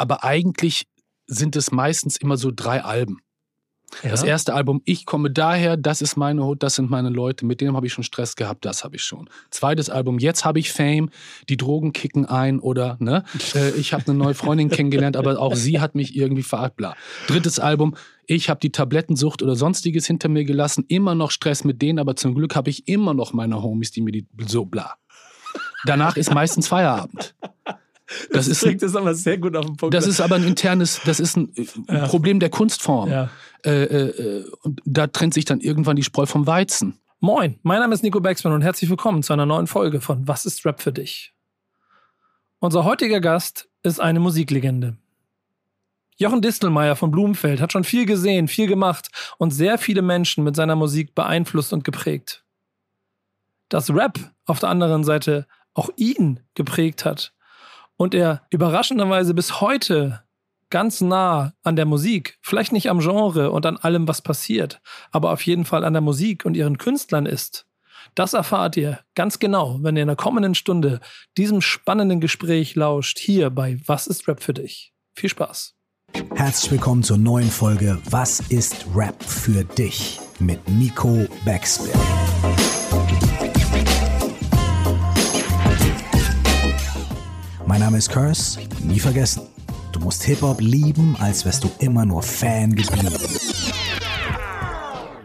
[0.00, 0.86] aber eigentlich
[1.26, 3.18] sind es meistens immer so drei Alben.
[4.02, 4.10] Ja.
[4.10, 7.60] Das erste Album, ich komme daher, das ist meine Hut, das sind meine Leute, mit
[7.60, 9.28] denen habe ich schon Stress gehabt, das habe ich schon.
[9.50, 11.10] Zweites Album, jetzt habe ich Fame,
[11.48, 13.24] die Drogen kicken ein oder ne,
[13.54, 16.94] äh, ich habe eine neue Freundin kennengelernt, aber auch sie hat mich irgendwie verarscht, bla.
[17.26, 17.96] Drittes Album,
[18.26, 22.14] ich habe die Tablettensucht oder sonstiges hinter mir gelassen, immer noch Stress mit denen, aber
[22.14, 24.94] zum Glück habe ich immer noch meine Homies, die mir die so bla.
[25.84, 27.34] Danach ist meistens Feierabend.
[28.30, 29.94] Das, das ist ein, das aber sehr gut auf den Punkt.
[29.94, 31.52] Das ist aber ein internes, das ist ein
[31.88, 32.06] ja.
[32.06, 33.10] Problem der Kunstform.
[33.10, 33.30] Ja.
[33.64, 36.98] Äh, äh, und da trennt sich dann irgendwann die Spreu vom Weizen.
[37.20, 40.44] Moin, mein Name ist Nico Baxman und herzlich willkommen zu einer neuen Folge von Was
[40.44, 41.34] ist Rap für dich?
[42.58, 44.96] Unser heutiger Gast ist eine Musiklegende.
[46.16, 49.08] Jochen Distelmeier von Blumenfeld hat schon viel gesehen, viel gemacht
[49.38, 52.44] und sehr viele Menschen mit seiner Musik beeinflusst und geprägt.
[53.68, 57.32] Dass Rap auf der anderen Seite auch ihn geprägt hat
[58.00, 60.22] und er überraschenderweise bis heute
[60.70, 65.32] ganz nah an der Musik, vielleicht nicht am Genre und an allem, was passiert, aber
[65.32, 67.66] auf jeden Fall an der Musik und ihren Künstlern ist.
[68.14, 71.00] Das erfahrt ihr ganz genau, wenn ihr in der kommenden Stunde
[71.36, 74.94] diesem spannenden Gespräch lauscht, hier bei Was ist Rap für dich?
[75.14, 75.74] Viel Spaß.
[76.34, 80.18] Herzlich willkommen zur neuen Folge Was ist Rap für dich?
[80.38, 82.79] mit Nico Backspin.
[87.70, 89.46] Mein Name ist Curse, nie vergessen.
[89.92, 93.14] Du musst Hip-Hop lieben, als wärst du immer nur Fan geblieben.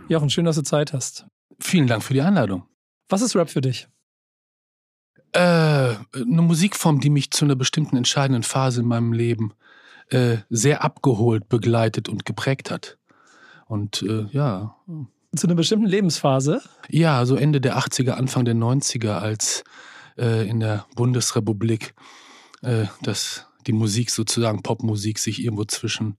[0.10, 1.26] Jochen, schön, dass du Zeit hast.
[1.60, 2.68] Vielen Dank für die Einladung.
[3.10, 3.88] Was ist Rap für dich?
[5.32, 9.56] Äh, eine Musikform, die mich zu einer bestimmten entscheidenden Phase in meinem Leben
[10.12, 13.00] äh, sehr abgeholt, begleitet und geprägt hat.
[13.66, 14.76] Und äh, ja.
[15.36, 16.62] Zu einer bestimmten Lebensphase?
[16.90, 19.64] Ja, so Ende der 80er, Anfang der 90er, als
[20.16, 21.96] äh, in der Bundesrepublik
[22.62, 26.18] äh, dass die Musik sozusagen Popmusik sich irgendwo zwischen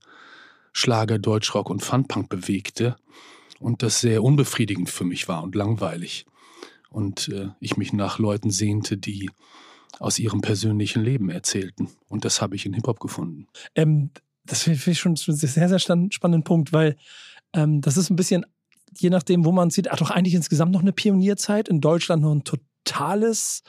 [0.73, 2.97] Schlager, Deutschrock und Funpunk bewegte
[3.59, 6.25] und das sehr unbefriedigend für mich war und langweilig.
[6.89, 9.29] Und äh, ich mich nach Leuten sehnte, die
[9.99, 11.89] aus ihrem persönlichen Leben erzählten.
[12.07, 13.47] Und das habe ich in Hip Hop gefunden.
[13.75, 14.11] Ähm,
[14.45, 16.95] das finde ich schon einen sehr sehr spannenden Punkt, weil
[17.53, 18.45] ähm, das ist ein bisschen
[18.99, 21.69] je nachdem, wo man sieht, ach doch eigentlich insgesamt noch eine Pionierzeit.
[21.69, 23.63] In Deutschland noch ein totales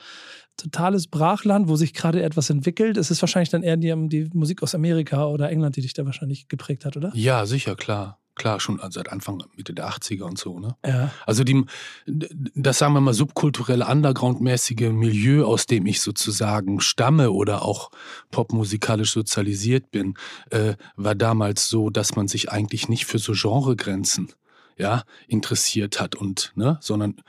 [0.61, 2.97] totales Brachland, wo sich gerade etwas entwickelt.
[2.97, 6.05] Es ist wahrscheinlich dann eher die, die, Musik aus Amerika oder England, die dich da
[6.05, 7.11] wahrscheinlich geprägt hat, oder?
[7.13, 8.19] Ja, sicher, klar.
[8.35, 10.77] Klar, schon seit Anfang, Mitte der 80er und so, ne?
[10.85, 11.11] Ja.
[11.25, 11.65] Also die,
[12.07, 17.91] das sagen wir mal subkulturelle, undergroundmäßige Milieu, aus dem ich sozusagen stamme oder auch
[18.31, 20.13] popmusikalisch sozialisiert bin,
[20.51, 24.29] äh, war damals so, dass man sich eigentlich nicht für so Genregrenzen
[24.77, 27.21] ja, interessiert hat und, ne, sondern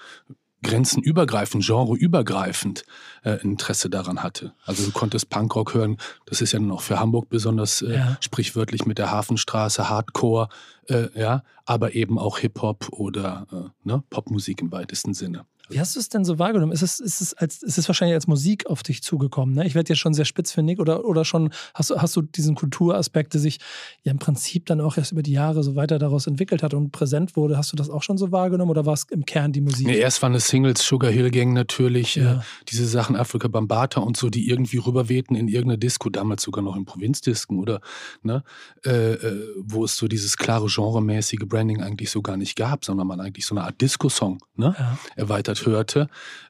[0.63, 2.85] grenzenübergreifend, genreübergreifend
[3.25, 4.53] äh, Interesse daran hatte.
[4.67, 8.19] Also du konntest Punkrock hören, das ist ja noch für Hamburg besonders äh, ja.
[8.21, 10.49] sprichwörtlich mit der Hafenstraße, Hardcore,
[10.89, 15.47] äh, ja, aber eben auch Hip-Hop oder äh, ne, Popmusik im weitesten Sinne.
[15.71, 16.73] Wie hast du es denn so wahrgenommen?
[16.73, 19.55] Ist es, ist es, als, ist es wahrscheinlich als Musik auf dich zugekommen?
[19.55, 19.67] Ne?
[19.67, 23.41] Ich werde jetzt schon sehr spitzfindig oder, oder schon hast, hast du diesen Kulturaspekt, der
[23.41, 23.59] sich
[24.03, 26.91] ja im Prinzip dann auch erst über die Jahre so weiter daraus entwickelt hat und
[26.91, 27.57] präsent wurde.
[27.57, 29.87] Hast du das auch schon so wahrgenommen oder war es im Kern die Musik?
[29.87, 32.35] Nee, erst waren es Singles, Sugar Hill Gang natürlich, ja.
[32.35, 32.39] äh,
[32.69, 36.77] diese Sachen Afrika Bambata und so, die irgendwie rüberwehten in irgendeiner Disco, damals sogar noch
[36.77, 37.81] in Provinzdisken oder,
[38.23, 38.43] ne,
[38.85, 43.07] äh, äh, wo es so dieses klare genremäßige Branding eigentlich so gar nicht gab, sondern
[43.07, 44.99] man eigentlich so eine Art Disco-Song ne, ja.
[45.17, 46.09] erweitert hörte.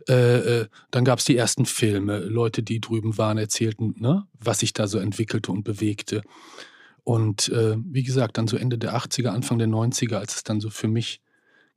[0.08, 4.60] Äh, äh, dann gab es die ersten Filme, Leute, die drüben waren, erzählten, ne, was
[4.60, 6.22] sich da so entwickelte und bewegte.
[7.04, 10.60] Und äh, wie gesagt, dann so Ende der 80er, Anfang der 90er, als es dann
[10.60, 11.20] so für mich,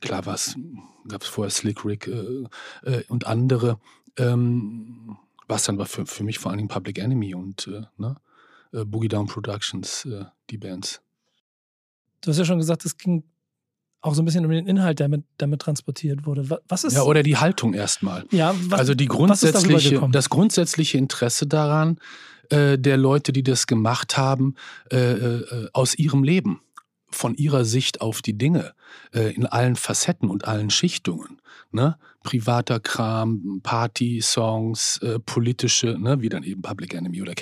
[0.01, 0.37] klar war
[1.07, 2.43] gab es vorher Slick Rick äh,
[2.83, 3.79] äh, und andere,
[4.17, 5.17] ähm,
[5.49, 8.17] es dann war für, für mich vor allen Dingen Public Enemy und äh, ne,
[8.71, 10.07] Boogie Down Productions,
[10.49, 10.99] die Bands.
[12.21, 13.23] Du hast ja schon gesagt, es ging
[14.03, 16.59] auch so ein bisschen um den Inhalt, der mit, damit transportiert wurde.
[16.67, 18.25] Was ist ja oder die Haltung erstmal.
[18.31, 21.97] Ja, was, also die grundsätzliche, das grundsätzliche Interesse daran
[22.49, 24.55] äh, der Leute, die das gemacht haben,
[24.91, 26.61] äh, äh, aus ihrem Leben,
[27.09, 28.73] von ihrer Sicht auf die Dinge
[29.13, 31.39] äh, in allen Facetten und allen Schichtungen.
[31.71, 31.97] Ne?
[32.23, 36.21] Privater Kram, Party-Songs, äh, politische, ne?
[36.21, 37.35] wie dann eben Public Enemy oder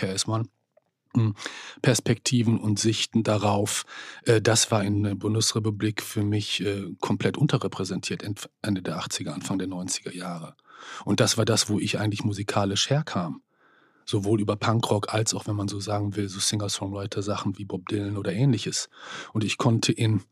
[1.12, 1.34] KS-One.
[1.82, 3.86] Perspektiven und Sichten darauf.
[4.26, 8.24] Äh, das war in der Bundesrepublik für mich äh, komplett unterrepräsentiert,
[8.62, 10.56] Ende der 80er, Anfang der 90er Jahre.
[11.06, 13.42] Und das war das, wo ich eigentlich musikalisch herkam.
[14.06, 18.18] Sowohl über Punkrock als auch, wenn man so sagen will, so Singer-Songwriter-Sachen wie Bob Dylan
[18.18, 18.90] oder ähnliches.
[19.32, 20.24] Und ich konnte in,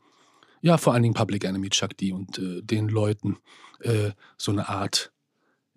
[0.62, 3.38] ja, vor allen Dingen Public Enemy, Chuck D und äh, den Leuten
[3.82, 5.12] äh, so eine Art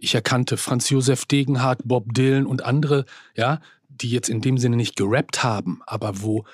[0.03, 3.05] ich erkannte Franz Josef Degenhardt, Bob Dylan und andere,
[3.37, 3.61] ja,
[4.01, 6.45] die jetzt in dem Sinne nicht gerappt haben, aber wo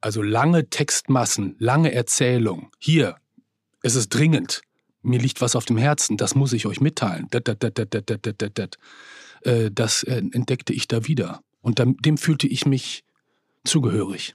[0.00, 2.70] also lange Textmassen, lange Erzählung.
[2.78, 3.16] Hier,
[3.82, 4.60] es ist dringend.
[5.02, 7.28] Mir liegt was auf dem Herzen, das muss ich euch mitteilen.
[7.30, 7.62] Das
[10.02, 11.42] entdeckte ich da wieder.
[11.62, 13.04] Und dem fühlte ich mich
[13.64, 14.34] zugehörig.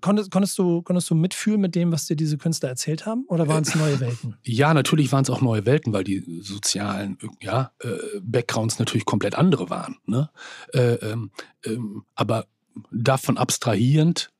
[0.00, 3.24] Konntest, konntest, du, konntest du mitfühlen mit dem, was dir diese Künstler erzählt haben?
[3.28, 4.36] Oder waren es neue Welten?
[4.42, 7.88] Ja, natürlich waren es auch neue Welten, weil die sozialen ja, äh,
[8.20, 9.96] Backgrounds natürlich komplett andere waren.
[10.06, 10.30] Ne?
[10.72, 11.30] Äh, ähm,
[11.64, 12.46] ähm, aber
[12.90, 14.32] davon abstrahierend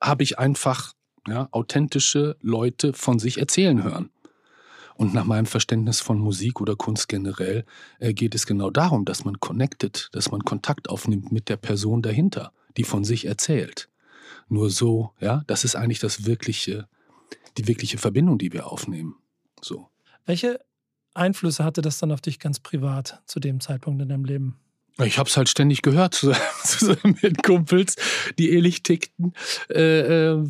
[0.00, 0.94] habe ich einfach
[1.26, 4.10] ja, authentische Leute von sich erzählen hören.
[5.00, 7.64] Und nach meinem Verständnis von Musik oder Kunst generell
[8.00, 12.02] äh, geht es genau darum, dass man connected, dass man Kontakt aufnimmt mit der Person
[12.02, 13.88] dahinter, die von sich erzählt.
[14.50, 16.88] Nur so, ja, das ist eigentlich das wirkliche,
[17.56, 19.14] die wirkliche Verbindung, die wir aufnehmen.
[19.62, 19.88] So.
[20.26, 20.60] Welche
[21.14, 24.58] Einflüsse hatte das dann auf dich ganz privat zu dem Zeitpunkt in deinem Leben?
[24.98, 27.94] Ich habe es halt ständig gehört zusammen mit Kumpels,
[28.38, 29.34] die ähnlich tickten.
[29.70, 30.44] Äh, äh,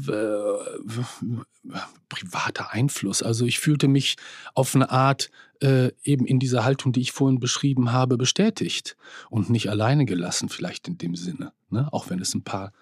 [2.09, 3.23] privater Einfluss.
[3.23, 4.17] Also ich fühlte mich
[4.55, 5.31] auf eine Art
[5.61, 8.97] äh, eben in dieser Haltung, die ich vorhin beschrieben habe, bestätigt
[9.29, 11.53] und nicht alleine gelassen, vielleicht in dem Sinne.
[11.69, 11.93] Ne?
[11.93, 12.73] Auch wenn es ein paar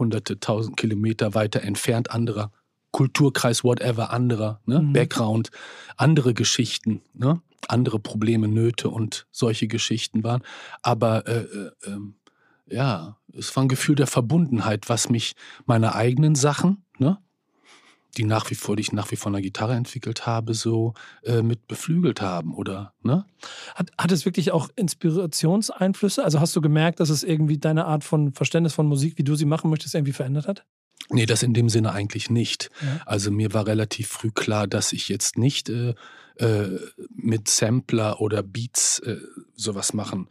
[0.00, 2.50] hunderte, tausend Kilometer weiter entfernt anderer
[2.90, 4.80] Kulturkreis, whatever, anderer ne?
[4.80, 4.92] Mhm.
[4.92, 5.50] Background,
[5.96, 7.02] andere Geschichten.
[7.14, 7.40] Ne?
[7.68, 10.42] andere Probleme, Nöte und solche Geschichten waren.
[10.82, 12.14] Aber äh, äh, ähm,
[12.66, 15.34] ja, es war ein Gefühl der Verbundenheit, was mich
[15.66, 17.18] meine eigenen Sachen, ne,
[18.16, 20.94] die nach wie vor, die ich nach wie vor an der Gitarre entwickelt habe, so
[21.22, 22.92] äh, mit beflügelt haben, oder?
[23.02, 23.24] Ne?
[23.74, 26.24] Hat, hat es wirklich auch Inspirationseinflüsse?
[26.24, 29.34] Also hast du gemerkt, dass es irgendwie deine Art von Verständnis von Musik, wie du
[29.34, 30.64] sie machen möchtest, irgendwie verändert hat?
[31.08, 32.70] Nee, das in dem Sinne eigentlich nicht.
[32.82, 33.00] Ja.
[33.06, 35.94] Also mir war relativ früh klar, dass ich jetzt nicht äh,
[36.36, 36.78] äh,
[37.14, 39.16] mit Sampler oder Beats äh,
[39.54, 40.28] sowas machen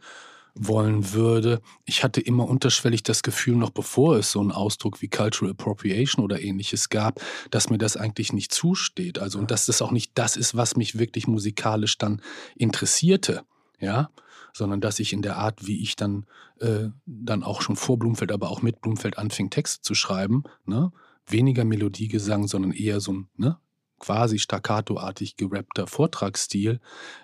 [0.54, 1.60] wollen würde.
[1.84, 6.24] Ich hatte immer unterschwellig das Gefühl, noch bevor es so einen Ausdruck wie Cultural Appropriation
[6.24, 7.20] oder ähnliches gab,
[7.50, 9.18] dass mir das eigentlich nicht zusteht.
[9.18, 12.20] Also und dass das auch nicht das ist, was mich wirklich musikalisch dann
[12.56, 13.42] interessierte.
[13.80, 14.10] Ja,
[14.52, 16.26] sondern dass ich in der Art, wie ich dann,
[16.58, 20.92] äh, dann auch schon vor Blumfeld, aber auch mit Blumfeld anfing, Texte zu schreiben, ne?
[21.26, 23.58] weniger Melodiegesang, sondern eher so ein ne?
[24.00, 26.80] Quasi staccatoartig gerappter Vortragsstil,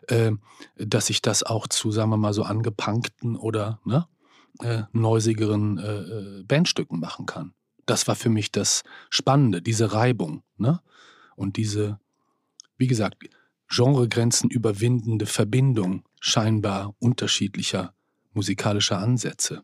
[0.06, 0.32] äh,
[0.76, 4.06] dass ich das auch zu, sagen wir mal, so angepunkten oder ne?
[4.60, 7.52] äh, neusigeren äh, äh Bandstücken machen kann.
[7.86, 10.80] Das war für mich das Spannende, diese Reibung ne?
[11.34, 11.98] und diese,
[12.76, 13.16] wie gesagt,
[13.68, 17.94] Genregrenzen überwindende Verbindung scheinbar unterschiedlicher
[18.32, 19.62] musikalischer Ansätze.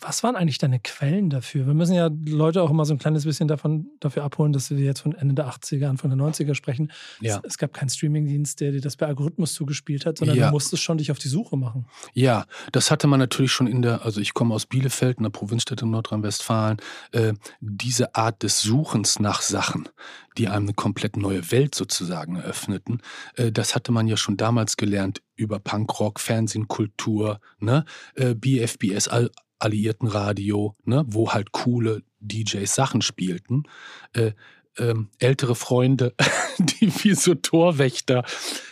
[0.00, 1.66] Was waren eigentlich deine Quellen dafür?
[1.66, 4.78] Wir müssen ja Leute auch immer so ein kleines bisschen davon, dafür abholen, dass wir
[4.78, 6.92] jetzt von Ende der 80er, Anfang der 90er sprechen.
[7.20, 7.38] Ja.
[7.38, 10.46] Es, es, gab keinen Streamingdienst, der dir das per Algorithmus zugespielt hat, sondern ja.
[10.46, 11.86] du musstest schon dich auf die Suche machen.
[12.14, 15.82] Ja, das hatte man natürlich schon in der, also ich komme aus Bielefeld, einer Provinzstadt
[15.82, 16.76] in Nordrhein-Westfalen,
[17.10, 19.88] äh, diese Art des Suchens nach Sachen,
[20.36, 23.02] die einem eine komplett neue Welt sozusagen eröffneten,
[23.34, 27.84] äh, das hatte man ja schon damals gelernt über Punkrock, Fernsehen, Kultur, ne?
[28.14, 33.64] äh, BFBS, all, Alliiertenradio, ne, wo halt coole DJs Sachen spielten.
[34.12, 34.32] Äh,
[34.78, 36.14] ähm, ältere Freunde,
[36.58, 38.24] die wie so Torwächter,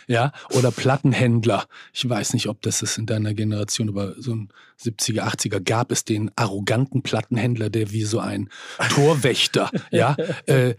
[0.07, 1.65] ja, oder Plattenhändler.
[1.93, 4.49] Ich weiß nicht, ob das ist in deiner Generation, aber so ein
[4.79, 8.49] 70er, 80er gab es den arroganten Plattenhändler, der wie so ein
[8.89, 10.75] Torwächter, ja, äh,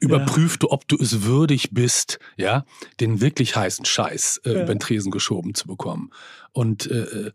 [0.00, 2.64] überprüfte, ob du es würdig bist, ja,
[3.00, 4.62] den wirklich heißen Scheiß äh, ja.
[4.62, 6.10] über den Tresen geschoben zu bekommen.
[6.52, 7.32] Und äh, äh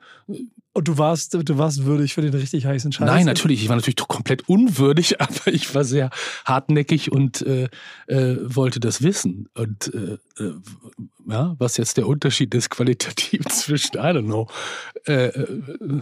[0.73, 3.05] und du warst, du warst würdig für den richtig heißen Scheiß?
[3.05, 3.61] Nein, natürlich.
[3.61, 6.09] Ich war natürlich komplett unwürdig, aber ich war sehr
[6.45, 7.69] hartnäckig und äh,
[8.07, 9.49] äh, wollte das wissen.
[9.53, 10.53] Und äh, äh
[11.25, 14.47] ja, was jetzt der Unterschied ist qualitativ zwischen, I don't know,
[15.05, 15.61] äh, äh,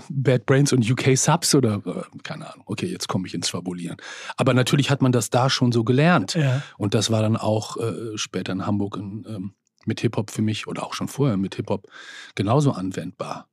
[0.10, 1.82] Bad Brains und UK Subs oder
[2.24, 2.64] keine Ahnung.
[2.66, 3.98] Okay, jetzt komme ich ins Fabulieren.
[4.38, 6.34] Aber natürlich hat man das da schon so gelernt.
[6.34, 6.64] Ja.
[6.78, 7.78] Und das war dann auch
[8.16, 9.54] später in Hamburg in, ähm,
[9.86, 11.88] mit Hip-Hop für mich oder auch schon vorher mit Hip-Hop
[12.36, 13.51] genauso anwendbar.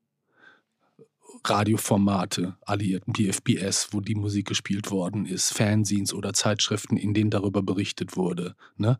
[1.44, 7.30] Radioformate, Alliierten, die FBS, wo die Musik gespielt worden ist, Fanzines oder Zeitschriften, in denen
[7.30, 8.54] darüber berichtet wurde.
[8.76, 8.98] Ne?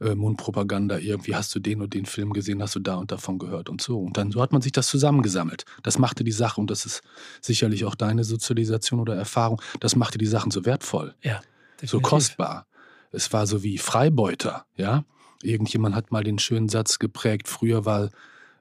[0.00, 3.38] Äh, Mundpropaganda, irgendwie hast du den und den Film gesehen, hast du da und davon
[3.38, 4.00] gehört und so.
[4.00, 5.64] Und dann so hat man sich das zusammengesammelt.
[5.82, 7.02] Das machte die Sache, und das ist
[7.40, 11.14] sicherlich auch deine Sozialisation oder Erfahrung, das machte die Sachen so wertvoll.
[11.22, 11.40] Ja.
[11.82, 12.66] So kostbar.
[13.12, 15.04] Es war so wie Freibeuter, ja.
[15.42, 18.10] Irgendjemand hat mal den schönen Satz geprägt, früher war,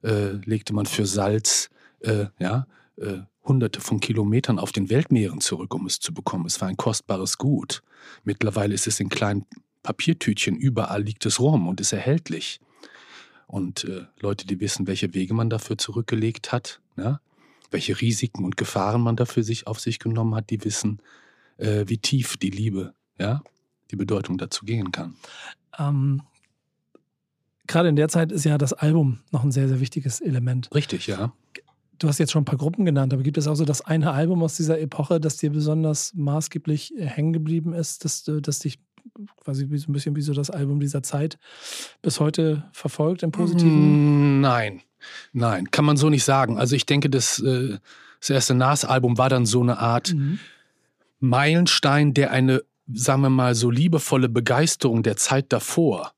[0.03, 1.69] äh, legte man für Salz,
[2.01, 6.45] äh, ja, äh, hunderte von Kilometern auf den Weltmeeren zurück, um es zu bekommen.
[6.45, 7.83] Es war ein kostbares Gut.
[8.23, 9.45] Mittlerweile ist es in kleinen
[9.83, 12.59] Papiertütchen, überall liegt es rum und ist erhältlich.
[13.47, 17.19] Und äh, Leute, die wissen, welche Wege man dafür zurückgelegt hat, ja,
[17.69, 21.01] welche Risiken und Gefahren man dafür sich auf sich genommen hat, die wissen,
[21.57, 23.41] äh, wie tief die Liebe, ja,
[23.91, 25.15] die Bedeutung dazu gehen kann.
[25.77, 26.21] Ähm,
[27.67, 30.69] Gerade in der Zeit ist ja das Album noch ein sehr, sehr wichtiges Element.
[30.73, 31.33] Richtig, ja.
[31.99, 34.11] Du hast jetzt schon ein paar Gruppen genannt, aber gibt es auch so das eine
[34.11, 38.79] Album aus dieser Epoche, das dir besonders maßgeblich äh, hängen geblieben ist, dass, dass dich
[39.43, 41.37] quasi so ein bisschen wie so das Album dieser Zeit
[42.01, 44.37] bis heute verfolgt im Positiven?
[44.37, 44.81] Mm, Nein,
[45.33, 46.57] nein, kann man so nicht sagen.
[46.57, 47.77] Also ich denke, das, äh,
[48.19, 50.39] das erste Nas-Album war dann so eine Art Mhm.
[51.19, 56.13] Meilenstein, der eine, sagen wir mal, so liebevolle Begeisterung der Zeit davor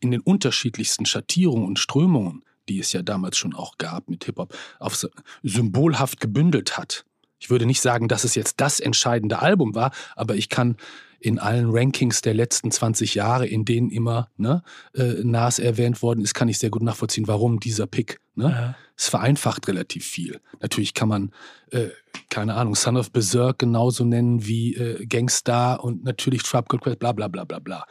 [0.00, 4.56] in den unterschiedlichsten Schattierungen und Strömungen, die es ja damals schon auch gab mit Hip-Hop,
[4.78, 5.06] auf
[5.42, 7.04] symbolhaft gebündelt hat.
[7.38, 10.76] Ich würde nicht sagen, dass es jetzt das entscheidende Album war, aber ich kann
[11.20, 14.62] in allen Rankings der letzten 20 Jahre, in denen immer ne,
[14.94, 18.20] äh, Nas erwähnt worden ist, kann ich sehr gut nachvollziehen, warum dieser Pick.
[18.36, 18.50] Ne?
[18.50, 18.76] Ja.
[18.98, 20.40] Es vereinfacht relativ viel.
[20.60, 21.30] Natürlich kann man,
[21.70, 21.88] äh,
[22.30, 26.98] keine Ahnung, Son of Berserk genauso nennen wie äh, Gangstar und natürlich Trap Called Quest,
[26.98, 27.86] bla bla bla bla bla.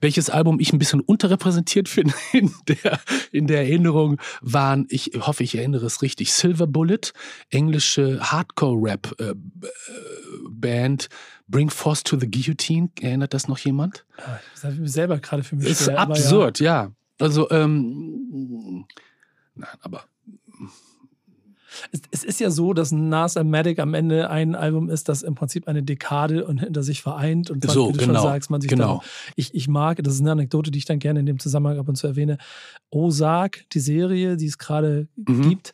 [0.00, 3.00] Welches Album ich ein bisschen unterrepräsentiert finde in der,
[3.32, 7.12] in der Erinnerung waren, ich hoffe, ich erinnere es richtig, Silver Bullet,
[7.50, 11.08] englische Hardcore-Rap-Band,
[11.48, 12.90] Bring Force to the Guillotine.
[13.00, 14.04] Erinnert das noch jemand?
[14.18, 15.66] Ah, Das habe ich selber gerade für mich.
[15.68, 16.92] Ist schwer, absurd, ja.
[17.18, 18.84] Also, ähm,
[19.54, 20.04] nein, aber
[21.92, 25.34] Es, es ist ja so, dass Nas Matic am Ende ein Album ist, das im
[25.34, 28.60] Prinzip eine Dekade und hinter sich vereint und So, wie du genau, schon sagst, man
[28.60, 28.98] sich genau.
[28.98, 31.78] dann, ich, ich mag, das ist eine Anekdote, die ich dann gerne in dem Zusammenhang
[31.78, 32.38] ab und zu erwähne.
[32.90, 35.48] Ozark, die Serie, die es gerade Mhm.
[35.48, 35.72] gibt,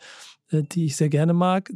[0.50, 1.70] äh, die ich sehr gerne mag.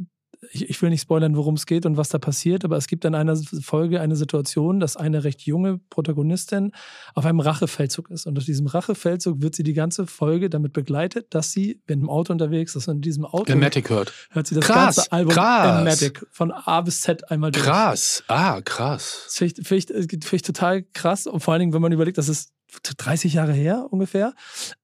[0.51, 3.03] Ich, ich will nicht spoilern, worum es geht und was da passiert, aber es gibt
[3.03, 6.71] in einer Folge eine Situation, dass eine recht junge Protagonistin
[7.13, 8.25] auf einem Rachefeldzug ist.
[8.25, 12.09] Und auf diesem Rachefeldzug wird sie die ganze Folge damit begleitet, dass sie, wenn im
[12.09, 14.13] Auto unterwegs ist und in diesem Auto Matic hört.
[14.31, 15.83] hört sie das Krass, ganze Album krass.
[15.83, 17.65] Matic von A bis Z einmal durch.
[17.65, 18.23] Krass.
[18.27, 19.23] Ah, krass.
[19.25, 21.27] Das finde ich, find ich, find ich total krass.
[21.27, 22.53] Und vor allen Dingen, wenn man überlegt, das ist
[22.97, 24.33] 30 Jahre her ungefähr.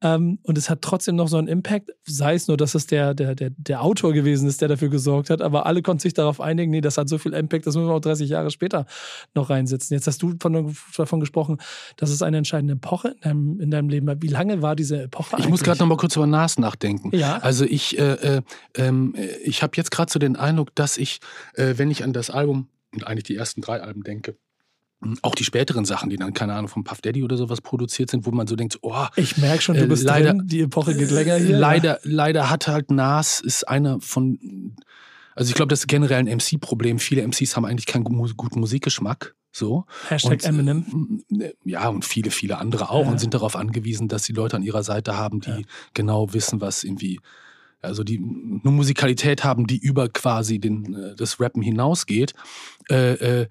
[0.01, 1.91] Ähm, und es hat trotzdem noch so einen Impact.
[2.03, 5.29] Sei es nur, dass es der, der, der, der Autor gewesen ist, der dafür gesorgt
[5.29, 5.41] hat.
[5.41, 7.93] Aber alle konnten sich darauf einigen, nee, das hat so viel Impact, das müssen wir
[7.93, 8.85] auch 30 Jahre später
[9.33, 9.93] noch reinsetzen.
[9.95, 11.57] Jetzt hast du von, davon gesprochen,
[11.97, 14.21] das ist eine entscheidende Epoche in deinem, in deinem Leben.
[14.21, 17.15] Wie lange war diese Epoche Ich muss gerade noch mal kurz über Nas nachdenken.
[17.15, 17.37] Ja.
[17.37, 18.41] Also ich, äh, äh,
[18.75, 21.19] ähm, äh, ich habe jetzt gerade so den Eindruck, dass ich,
[21.53, 24.37] äh, wenn ich an das Album und eigentlich die ersten drei Alben denke,
[25.21, 28.25] auch die späteren Sachen, die dann, keine Ahnung, von Puff Daddy oder sowas produziert sind,
[28.25, 30.47] wo man so denkt, oh, Ich merke schon, du Äh, bist leider- drin.
[30.47, 31.57] Die Epoche geht länger hier.
[31.57, 34.75] leider, leider hat halt Nas, ist einer von,
[35.35, 36.97] also ich glaube, das ist generell ein MC-Problem.
[36.99, 39.35] Viele MCs haben eigentlich keinen gu- guten Musikgeschmack.
[39.51, 39.85] So.
[40.09, 41.23] Hashtag Und, äh, Eminem.
[41.63, 43.11] Ja, und viele, viele andere auch Ja.
[43.11, 45.59] und sind darauf angewiesen, dass sie Leute an ihrer Seite haben, die Ja.
[45.93, 47.19] genau wissen, was irgendwie,
[47.81, 52.33] also die eine Musikalität haben, die über quasi den, äh, das Rappen hinausgeht.
[52.89, 53.47] Äh, äh,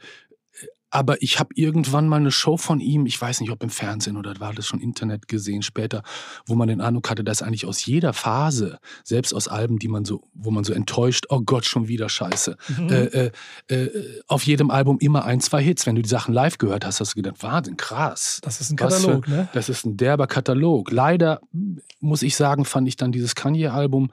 [0.95, 4.17] aber ich habe irgendwann mal eine Show von ihm, ich weiß nicht, ob im Fernsehen
[4.17, 6.03] oder war das schon Internet gesehen später,
[6.47, 10.05] wo man den Eindruck hatte, dass eigentlich aus jeder Phase, selbst aus Alben, die man
[10.05, 12.89] so, wo man so enttäuscht, oh Gott, schon wieder Scheiße, Mhm.
[12.91, 13.31] äh, äh,
[13.69, 15.87] äh, auf jedem Album immer ein, zwei Hits.
[15.87, 18.41] Wenn du die Sachen live gehört hast, hast du gedacht, Wahnsinn, krass.
[18.43, 19.49] Das ist ein Was für- Katalog, ne?
[19.53, 20.91] Das ist ein derber Katalog.
[20.93, 24.11] Leider mm, muss ich sagen, fand ich dann dieses Kanye-Album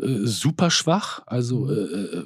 [0.00, 1.22] äh, super schwach.
[1.26, 2.24] Also äh,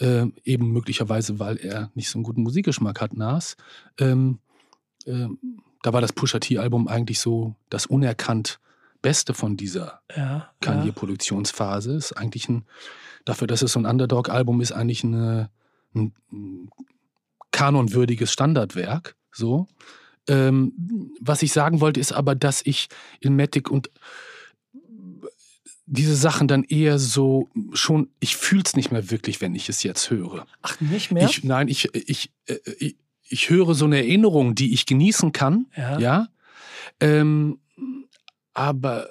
[0.00, 3.56] äh, eben möglicherweise, weil er nicht so einen guten Musikgeschmack hat, Nas.
[3.98, 4.38] Ähm,
[5.06, 5.38] ähm,
[5.82, 8.58] da war das Pusha T-Album eigentlich so das unerkannt
[9.02, 10.16] Beste von dieser Ja.
[10.16, 10.50] ja.
[10.60, 11.94] Kanye-Produktionsphase.
[11.94, 12.64] Ist eigentlich ein,
[13.24, 15.50] dafür, dass es so ein Underdog-Album ist, eigentlich eine,
[15.94, 16.70] ein, ein
[17.52, 19.16] kanonwürdiges Standardwerk.
[19.30, 19.68] So.
[20.28, 22.88] Ähm, was ich sagen wollte, ist aber, dass ich
[23.20, 23.90] Ilmatic und
[25.86, 29.82] diese Sachen dann eher so schon, ich fühle es nicht mehr wirklich, wenn ich es
[29.84, 30.46] jetzt höre.
[30.62, 31.28] Ach, nicht mehr?
[31.28, 32.96] Ich, nein, ich, ich, äh, ich,
[33.28, 35.98] ich höre so eine Erinnerung, die ich genießen kann, ja.
[35.98, 36.28] ja.
[37.00, 37.58] Ähm,
[38.54, 39.08] aber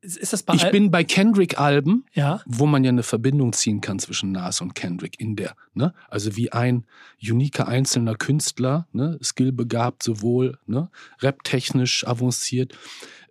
[0.00, 2.40] Ist, ist das bei ich Al- bin bei Kendrick-Alben, Ja.
[2.46, 5.92] wo man ja eine Verbindung ziehen kann zwischen Nas und Kendrick in der, ne?
[6.08, 6.84] Also wie ein
[7.20, 9.18] uniker einzelner Künstler, ne?
[9.22, 10.90] Skillbegabt sowohl, ne?
[11.20, 12.76] Rap-technisch avanciert,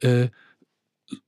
[0.02, 0.30] äh,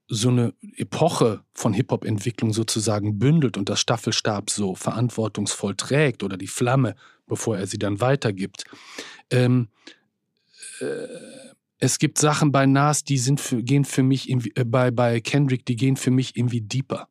[0.08, 6.48] so eine Epoche von Hip-Hop-Entwicklung sozusagen bündelt und das Staffelstab so verantwortungsvoll trägt oder die
[6.48, 6.96] Flamme,
[7.28, 8.64] bevor er sie dann weitergibt.
[9.30, 9.68] Ähm,
[10.80, 11.08] äh,
[11.80, 15.66] es gibt Sachen bei Nas, die sind für, gehen für mich äh, bei, bei Kendrick,
[15.66, 17.10] die gehen für mich irgendwie deeper.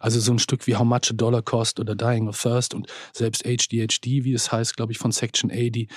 [0.00, 2.86] Also so ein Stück wie How Much a Dollar Cost oder Dying of Thirst und
[3.12, 5.88] selbst HDHD, wie es heißt, glaube ich, von Section 80,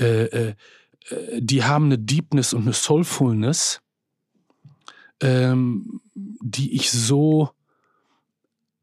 [0.00, 3.80] äh, äh, äh, die haben eine Deepness und eine Soulfulness,
[5.20, 7.50] ähm, die ich so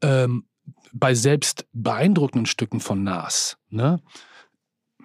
[0.02, 0.44] ähm,
[0.92, 4.00] bei selbst beeindruckenden Stücken von Nas, ne?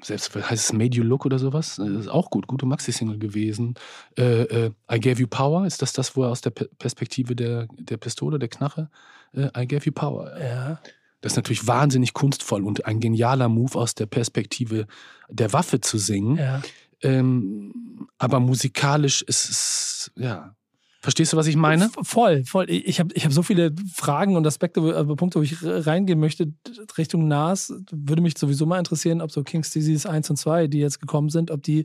[0.02, 3.76] Selbst heißt es Made You Look oder sowas, das ist auch gut, gute Maxi-Single gewesen.
[4.18, 7.38] Äh, äh, I Gave You Power, ist das das, wo er aus der Pe- Perspektive
[7.38, 8.90] der, der Pistole, der Knarre,
[9.32, 10.38] äh, I Gave You Power.
[10.38, 10.82] Ja.
[11.22, 14.88] Das ist natürlich wahnsinnig kunstvoll und ein genialer Move aus der Perspektive
[15.30, 16.36] der Waffe zu singen.
[16.36, 16.62] Ja.
[17.02, 20.54] Ähm, aber musikalisch ist es, ja.
[21.04, 21.90] Verstehst du, was ich meine?
[22.02, 22.70] Voll, voll.
[22.70, 26.54] Ich habe ich hab so viele Fragen und Aspekte, äh, Punkte, wo ich reingehen möchte.
[26.98, 30.80] Richtung Nas würde mich sowieso mal interessieren, ob so King's Disease 1 und 2, die
[30.80, 31.84] jetzt gekommen sind, ob die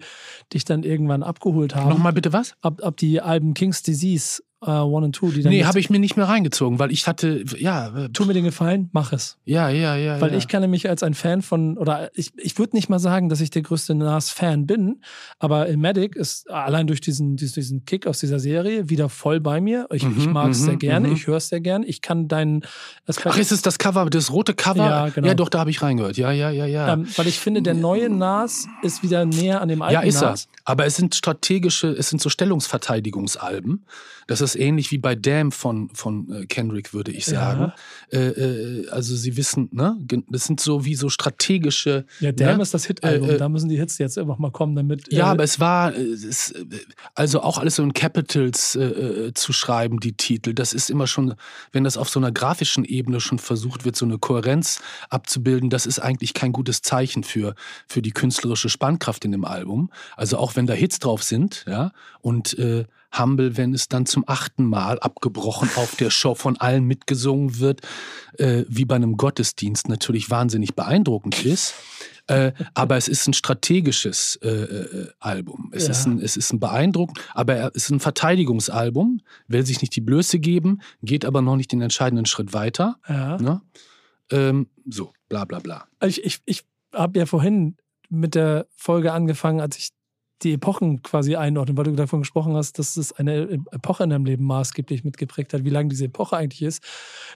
[0.54, 1.88] dich dann irgendwann abgeholt haben.
[1.88, 2.54] Nochmal bitte was?
[2.62, 5.52] Ob, ob die Alben King's Disease äh, 1 und 2, die dann.
[5.52, 8.44] Nee, habe ich mir nicht mehr reingezogen, weil ich hatte, ja, äh, Tu mir den
[8.44, 9.38] Gefallen, mach es.
[9.44, 10.20] ja, ja, ja.
[10.20, 10.38] Weil ja.
[10.38, 13.40] ich kann nämlich als ein Fan von, oder ich, ich würde nicht mal sagen, dass
[13.40, 15.02] ich der größte Nas-Fan bin,
[15.38, 19.86] aber Medic ist allein durch diesen, diesen, Kick aus dieser Serie wieder voll bei mir.
[19.90, 21.14] Ich, ich Mhm, mag es sehr mhm, gerne, mhm.
[21.14, 21.86] ich höre es sehr gerne.
[21.86, 22.62] Ich kann deinen.
[23.24, 24.84] Ach, ist es das Cover, das rote Cover?
[24.84, 25.28] Ja, genau.
[25.28, 26.16] Ja, doch, da habe ich reingehört.
[26.16, 26.92] Ja, ja, ja, ja.
[26.92, 30.22] ähm, weil ich finde, der neue Nas ist wieder näher an dem alten ja, ist
[30.22, 30.30] er.
[30.30, 30.48] Nas.
[30.64, 33.84] Aber es sind strategische, es sind so Stellungsverteidigungsalben.
[34.26, 37.72] Das ist ähnlich wie bei Damn von, von äh, Kendrick, würde ich sagen.
[38.10, 39.98] Äh, äh, also sie wissen, ne?
[40.28, 42.06] Das sind so wie so strategische.
[42.20, 42.62] Ja, Damn ne?
[42.62, 45.12] ist das Hit-Album, Äh, äh, da müssen die Hits jetzt einfach mal kommen, damit.
[45.12, 46.54] Ja, äh, aber es war, es,
[47.14, 48.78] also auch alles so in Capitals
[49.34, 50.54] zu schreiben, die Titel.
[50.54, 51.34] Das ist immer schon,
[51.72, 55.86] wenn das auf so einer grafischen Ebene schon versucht wird, so eine Kohärenz abzubilden, das
[55.86, 57.54] ist eigentlich kein gutes Zeichen für,
[57.86, 59.90] für die künstlerische Spannkraft in dem Album.
[60.16, 62.56] Also auch wenn da Hits drauf sind, ja, und
[63.16, 67.80] Humble, wenn es dann zum achten Mal abgebrochen auf der Show von allen mitgesungen wird,
[68.38, 71.74] äh, wie bei einem Gottesdienst natürlich wahnsinnig beeindruckend ist.
[72.26, 75.70] Äh, aber es ist ein strategisches äh, äh, Album.
[75.72, 75.92] Es, Ja.
[75.92, 80.02] ist ein, es ist ein beeindruckend, aber es ist ein Verteidigungsalbum, will sich nicht die
[80.02, 82.98] Blöße geben, geht aber noch nicht den entscheidenden Schritt weiter.
[83.08, 83.38] ja.
[83.38, 83.62] Ne?
[84.30, 85.86] Ähm, so, bla bla bla.
[86.04, 87.76] Ich, ich, ich habe ja vorhin
[88.10, 89.90] mit der Folge angefangen, als ich
[90.42, 94.24] die Epochen quasi einordne, weil du davon gesprochen hast, dass es eine Epoche in deinem
[94.24, 96.82] Leben maßgeblich mitgeprägt hat, wie lange diese Epoche eigentlich ist.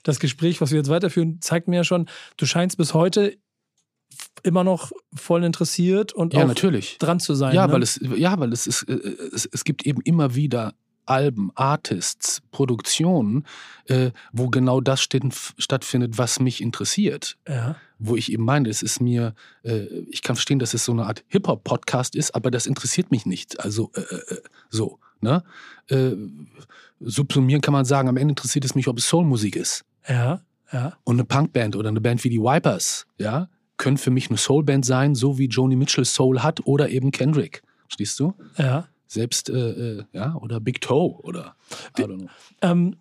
[0.03, 3.37] Das Gespräch, was wir jetzt weiterführen, zeigt mir ja schon, du scheinst bis heute
[4.43, 6.99] immer noch voll interessiert und Ja, auch natürlich.
[6.99, 7.55] dran zu sein.
[7.55, 7.73] Ja, ne?
[7.73, 8.95] weil es, ja, weil es ist, äh,
[9.33, 13.45] es, es gibt eben immer wieder Alben, Artists, Produktionen,
[13.87, 15.25] äh, wo genau das steht,
[15.59, 17.37] stattfindet, was mich interessiert.
[17.49, 17.77] ja.
[18.05, 21.07] Wo ich eben meine, es ist mir, äh, ich kann verstehen, dass es so eine
[21.07, 23.61] Art Hip-Hop-Podcast ist, aber das interessiert mich nicht.
[23.61, 25.45] Also äh, äh, so, ne?
[25.89, 26.13] Äh,
[27.01, 29.85] subsumieren kann man sagen, am Ende interessiert es mich, ob es Soulmusik ist.
[30.09, 34.29] ja, ja, Und eine Punkband oder eine Band wie die Wipers, ja, können für mich
[34.29, 37.63] eine Soulband sein, so wie Joni Mitchell Soul hat oder eben Kendrick.
[37.87, 38.35] Verstehst du?
[38.57, 38.89] ja.
[39.07, 41.55] Selbst, äh, äh, ja, oder Big Toe oder
[41.99, 42.31] I don't know.
[42.63, 42.97] Ähm,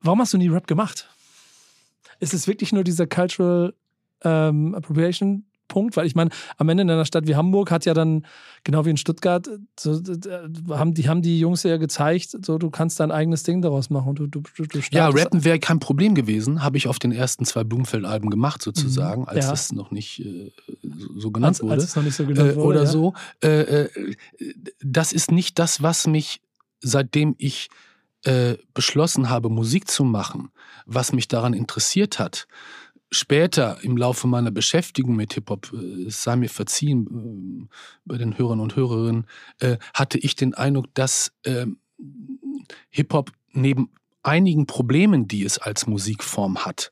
[0.00, 1.08] warum hast du nie Rap gemacht?
[2.20, 3.74] Ist es wirklich nur dieser Cultural
[4.24, 5.96] ähm, Appropriation Punkt?
[5.96, 8.26] Weil ich meine, am Ende in einer Stadt wie Hamburg hat ja dann,
[8.62, 9.48] genau wie in Stuttgart,
[9.80, 10.02] so,
[10.68, 14.14] haben, die, haben die Jungs ja gezeigt, so du kannst dein eigenes Ding daraus machen.
[14.14, 17.64] Du, du, du, Ja, Rappen wäre kein Problem gewesen, habe ich auf den ersten zwei
[17.64, 19.50] Blumenfeld-Alben gemacht, sozusagen, Mhm, als ja.
[19.50, 21.72] das noch nicht äh, so- so genannt als, wurde.
[21.72, 22.66] als es noch nicht so genannt äh, wurde.
[22.66, 22.86] oder ja.
[22.86, 23.14] so.
[23.42, 23.48] Äh,
[23.84, 23.88] äh,
[24.82, 26.42] das ist nicht das, was mich,
[26.80, 27.70] seitdem ich
[28.24, 30.50] äh, beschlossen habe, Musik zu machen,
[30.86, 32.46] was mich daran interessiert hat.
[33.14, 37.74] Später im Laufe meiner Beschäftigung mit Hip-Hop, äh, es sei mir verziehen äh,
[38.06, 39.26] bei den Hörern und Hörerinnen,
[39.60, 41.66] äh, hatte ich den Eindruck, dass äh,
[42.88, 43.90] Hip-Hop neben
[44.22, 46.90] einigen Problemen, die es als Musikform hat,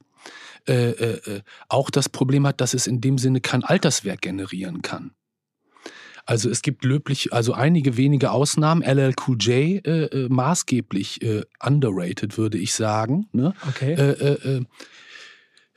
[1.69, 5.13] auch das Problem hat, dass es in dem Sinne kein Alterswerk generieren kann.
[6.27, 12.37] Also es gibt löblich, also einige wenige Ausnahmen, LL Cool J äh, maßgeblich äh, underrated,
[12.37, 13.27] würde ich sagen.
[13.33, 13.55] Ne?
[13.67, 13.95] Okay.
[13.95, 14.65] Äh,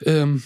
[0.05, 0.43] ähm,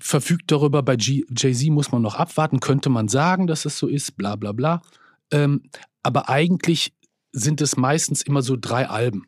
[0.00, 4.16] verfügt darüber, bei Jay-Z muss man noch abwarten, könnte man sagen, dass es so ist,
[4.16, 4.82] bla bla bla.
[5.30, 5.62] Ähm,
[6.02, 6.92] aber eigentlich
[7.32, 9.26] sind es meistens immer so drei Alben.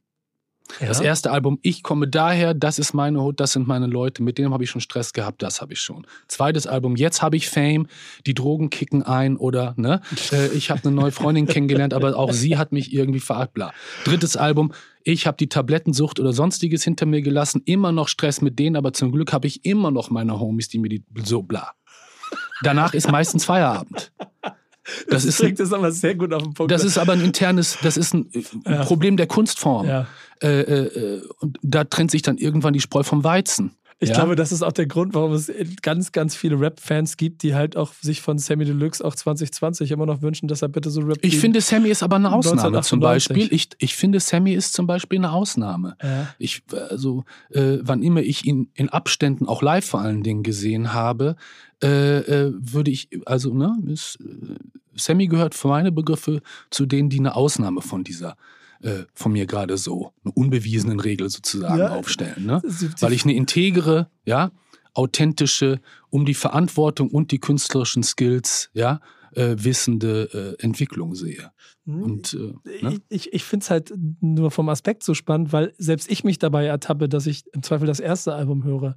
[0.80, 0.88] ja.
[0.88, 4.38] Das erste Album, ich komme daher, das ist meine Hut, das sind meine Leute, mit
[4.38, 6.06] denen habe ich schon Stress gehabt, das habe ich schon.
[6.28, 7.86] Zweites Album, jetzt habe ich Fame,
[8.26, 10.00] die Drogen kicken ein oder, ne,
[10.32, 13.72] äh, ich habe eine neue Freundin kennengelernt, aber auch sie hat mich irgendwie verarscht, bla.
[14.04, 14.72] Drittes Album,
[15.04, 18.92] ich habe die Tablettensucht oder sonstiges hinter mir gelassen, immer noch Stress mit denen, aber
[18.92, 21.72] zum Glück habe ich immer noch meine Homies, die mir die, so, bla.
[22.62, 24.12] Danach ist meistens Feierabend.
[25.08, 26.72] Das ist, bringt es aber sehr gut auf den Punkt.
[26.72, 28.84] das ist aber ein internes, das ist ein äh, Ja.
[28.84, 29.86] Problem der Kunstform.
[29.86, 30.08] ja.
[30.42, 30.86] Äh, äh,
[31.18, 33.76] äh, und da trennt sich dann irgendwann die Spreu vom Weizen.
[34.02, 34.16] Ich ja?
[34.16, 37.76] glaube, das ist auch der Grund, warum es ganz, ganz viele Rap-Fans gibt, die halt
[37.76, 41.18] auch sich von Sammy Deluxe auch 2020 immer noch wünschen, dass er bitte so Rap
[41.22, 42.88] Ich finde, Sammy ist aber eine Ausnahme 1998.
[42.88, 43.54] zum Beispiel.
[43.54, 45.96] Ich, ich finde, Sammy ist zum Beispiel eine Ausnahme.
[46.02, 46.34] Ja.
[46.38, 50.92] Ich, also, äh, wann immer ich ihn in Abständen, auch live vor allen Dingen gesehen
[50.92, 51.36] habe,
[51.80, 54.56] äh, äh, würde ich, also, ne, ist, äh,
[54.96, 58.61] Sammy gehört für meine Begriffe zu denen, die eine Ausnahme von dieser, äh,
[59.14, 61.90] von mir gerade so, eine unbewiesenen Regel sozusagen Ja.
[61.94, 62.44] aufstellen.
[62.46, 62.60] Ne?
[63.00, 64.50] Weil ich eine integere, ja,
[64.94, 69.00] authentische, um die Verantwortung und die künstlerischen Skills, ja,
[69.34, 71.50] äh, wissende äh, Entwicklung sehe.
[71.84, 73.00] Und äh, ne?
[73.08, 76.66] Ich, ich, finde es halt nur vom Aspekt so spannend, weil selbst ich mich dabei
[76.66, 78.96] ertappe, dass ich im Zweifel das erste Album höre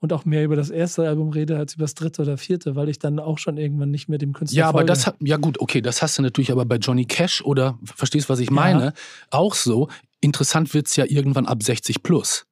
[0.00, 2.88] und auch mehr über das erste Album rede als über das dritte oder vierte, weil
[2.88, 4.86] ich dann auch schon irgendwann nicht mehr dem Künstler Ja, aber folge.
[4.88, 8.30] das hat, ja gut, okay, das hast du natürlich aber bei Johnny Cash oder, verstehst
[8.30, 8.94] was ich meine,
[9.30, 9.88] auch so.
[10.20, 12.46] Interessant wird's ja irgendwann ab 60 plus.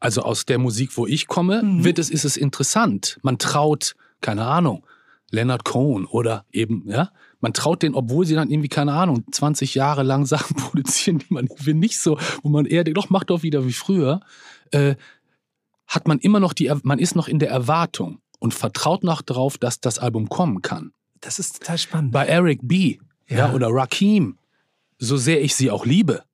[0.00, 1.84] Also aus der Musik, wo ich komme, Mhm.
[1.84, 3.18] wird es, ist es interessant.
[3.22, 4.84] Man traut, keine Ahnung,
[5.30, 7.10] Leonard Cohen oder eben, ja,
[7.40, 11.32] man traut den, obwohl sie dann irgendwie, keine Ahnung, 20 Jahre lang Sachen produzieren, die
[11.32, 14.20] man irgendwie nicht so, wo man eher denkt, doch, mach doch wieder wie früher,
[14.70, 14.94] äh,
[15.86, 19.58] hat man immer noch die, man ist noch in der Erwartung und vertraut noch drauf,
[19.58, 20.92] dass das Album kommen kann
[21.24, 22.12] das ist total spannend.
[22.12, 22.98] bei Eric B.
[23.28, 23.36] Ja.
[23.36, 23.52] Ja.
[23.54, 24.38] oder Rakim,
[24.98, 26.24] so sehr ich sie auch liebe,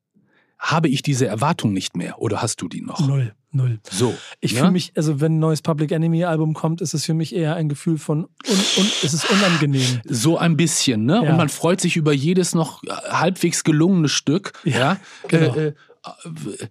[0.59, 2.20] habe ich diese Erwartung nicht mehr.
[2.20, 3.00] Oder hast du die noch?
[3.07, 3.80] null, null.
[3.90, 4.14] So.
[4.40, 4.60] Ich ne?
[4.60, 7.56] fühle mich, also wenn ein neues Public Enemy Album kommt, ist es für mich eher
[7.56, 10.00] ein Gefühl von un, un, es ist unangenehm.
[10.08, 11.20] So ein bisschen, ne?
[11.24, 11.30] Ja.
[11.30, 14.52] Und man freut sich über jedes noch halbwegs gelungene Stück.
[14.64, 15.00] Ja, Ja.
[15.28, 15.54] genau.
[15.54, 16.68] Äh, äh,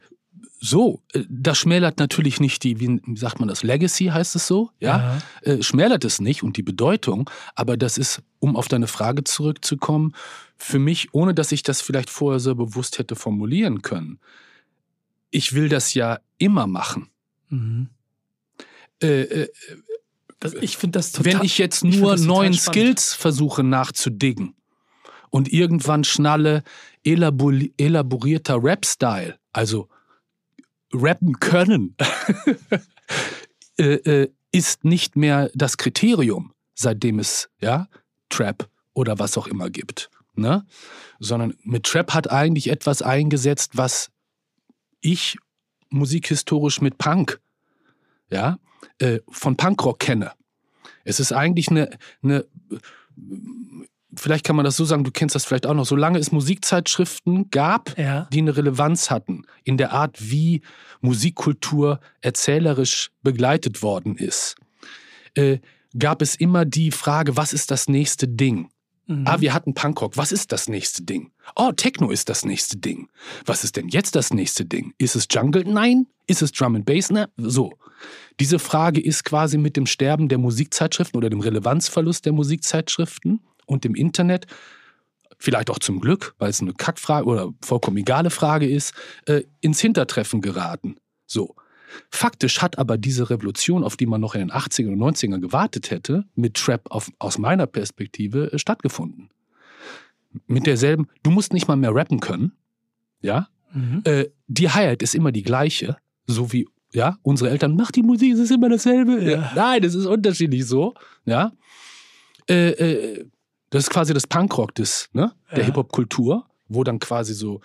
[0.61, 4.71] so, äh, das schmälert natürlich nicht die, wie sagt man das, Legacy heißt es so,
[4.79, 5.21] ja?
[5.41, 10.13] Äh, schmälert es nicht und die Bedeutung, aber das ist, um auf deine Frage zurückzukommen,
[10.57, 14.19] für mich, ohne dass ich das vielleicht vorher so bewusst hätte formulieren können.
[15.31, 17.09] Ich will das ja immer machen.
[17.49, 17.89] Mhm.
[19.01, 19.49] Äh, äh,
[20.39, 21.33] Das, ich finde das total.
[21.39, 22.53] wenn ich jetzt ich nur total neuen.
[22.53, 24.55] Skills versuche nachzudiggen
[25.29, 26.63] und irgendwann schnalle
[27.05, 29.87] elabor- elaborierter Rap-Style, also
[30.93, 31.95] rappen können,
[33.77, 33.83] äh,
[34.23, 37.87] äh, ist nicht mehr das Kriterium, seitdem es ja
[38.29, 40.65] Trap oder was auch immer gibt, ne?
[41.19, 44.09] Sondern mit Trap hat eigentlich etwas eingesetzt, was
[45.01, 45.37] ich
[45.89, 47.39] musikhistorisch mit Punk,
[48.29, 48.59] ja,
[48.99, 50.31] äh, von Punkrock kenne.
[51.03, 51.89] Es ist eigentlich eine,
[52.21, 52.45] eine,
[54.15, 57.49] vielleicht kann man das so sagen, du kennst das vielleicht auch noch, solange es Musikzeitschriften
[57.49, 58.27] gab, Ja.
[58.31, 60.61] die eine Relevanz hatten in der Art, wie
[61.01, 64.55] Musikkultur erzählerisch begleitet worden ist,
[65.35, 65.59] äh,
[65.97, 68.69] gab es immer die Frage, was ist das nächste Ding?
[69.09, 69.23] Mhm.
[69.25, 70.17] Ah, wir hatten Punkrock.
[70.17, 71.31] Was ist das nächste Ding?
[71.55, 73.09] Oh, Techno ist das nächste Ding.
[73.43, 74.93] Was ist denn jetzt das nächste Ding?
[74.99, 75.63] Ist es Jungle?
[75.65, 76.05] Nein.
[76.27, 77.09] Ist es Drum and Bass?
[77.09, 77.27] Ne?
[77.35, 77.73] So.
[78.39, 83.83] Diese Frage ist quasi mit dem Sterben der Musikzeitschriften oder dem Relevanzverlust der Musikzeitschriften und
[83.83, 84.45] dem Internet,
[85.39, 88.93] vielleicht auch zum Glück, weil es eine Kackfrage oder vollkommen egale Frage ist,
[89.25, 90.97] äh, ins Hintertreffen geraten.
[91.25, 91.55] So.
[92.11, 95.91] Faktisch hat aber diese Revolution, auf die man noch in den 80er und 90ern gewartet
[95.91, 99.29] hätte, mit Trap auf, aus meiner Perspektive äh, stattgefunden.
[100.45, 102.51] Mit derselben, du musst nicht mal mehr rappen können,
[103.21, 103.47] ja?
[103.73, 104.01] Mhm.
[104.03, 105.97] Äh, die Hi-Hat ist immer die gleiche,
[106.27, 109.23] so wie, ja, unsere Eltern, mach die Musik, es ist immer dasselbe.
[109.23, 109.29] Ja.
[109.29, 109.51] Ja.
[109.55, 110.93] Nein, es ist unterschiedlich so,
[111.25, 111.51] ja?
[112.47, 113.25] Äh, äh,
[113.69, 115.65] das ist quasi das Punkrock des, ne, der Ja.
[115.65, 117.61] Hip-Hop-Kultur, wo dann quasi so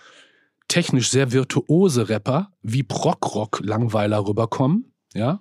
[0.67, 5.39] technisch sehr virtuose Rapper wie Brockrock Langweiler rüberkommen, ja,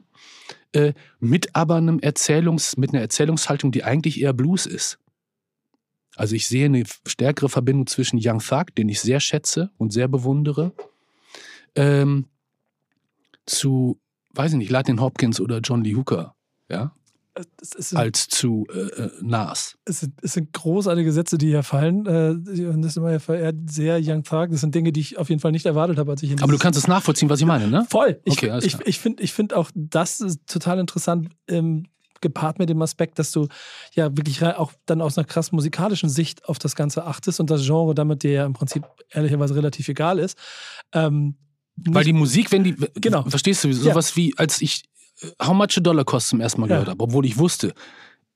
[0.72, 4.98] äh, mit aber einem Erzählungs, mit einer Erzählungshaltung, die eigentlich eher Blues ist.
[6.16, 10.08] Also ich sehe eine stärkere Verbindung zwischen Young Thug, den ich sehr schätze und sehr
[10.08, 10.72] bewundere,
[11.74, 12.26] ähm,
[13.46, 13.98] zu,
[14.34, 16.34] weiß ich nicht, Latin Hopkins oder John Lee Hooker,
[16.68, 16.92] ja,
[17.60, 19.76] Ist, als zu äh, äh, Nas.
[19.84, 22.06] es, sind, es sind großartige Sätze, die hier fallen.
[22.06, 24.50] Äh, das ist immer verehrt, sehr Young Thug.
[24.50, 26.52] Das sind Dinge, die ich auf jeden Fall nicht erwartet habe, als ich in Aber
[26.52, 27.86] du kannst es nachvollziehen, was ich meine, ne?
[27.90, 28.20] Voll.
[28.24, 31.86] Ich, Okay, ich, ich finde ich find auch das total interessant, ähm,
[32.20, 33.48] gepaart mit dem Aspekt, dass du
[33.94, 37.64] ja wirklich auch dann aus einer krass musikalischen Sicht auf das Ganze achtest und das
[37.66, 40.38] Genre damit dir ja im Prinzip ehrlicherweise relativ egal ist.
[40.92, 41.34] Ähm,
[41.76, 43.24] Weil die Musik, wenn die, Genau.
[43.24, 43.74] verstehst du, Ja.
[43.74, 44.84] sowas wie, als ich
[45.42, 46.76] How Much a Dollar Cost zum ersten Mal Ja.
[46.76, 47.74] gehört habe, obwohl ich wusste,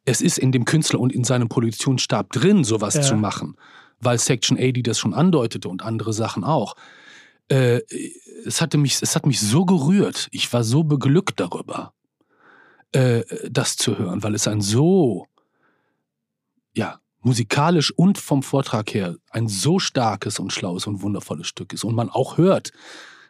[0.04, 3.02] es ist in dem Künstler und in seinem Produktionsstab drin, sowas Ja.
[3.02, 3.56] zu machen,
[4.00, 6.74] weil Section 80 das schon andeutete und andere Sachen auch.
[7.48, 7.80] Äh,
[8.44, 11.92] es, hatte mich, es hat mich so gerührt, ich war so beglückt darüber,
[12.92, 15.26] äh, das zu hören, weil es ein so,
[16.74, 21.84] ja, musikalisch und vom Vortrag her ein so starkes und schlaues und wundervolles Stück ist.
[21.84, 22.70] Und man auch hört,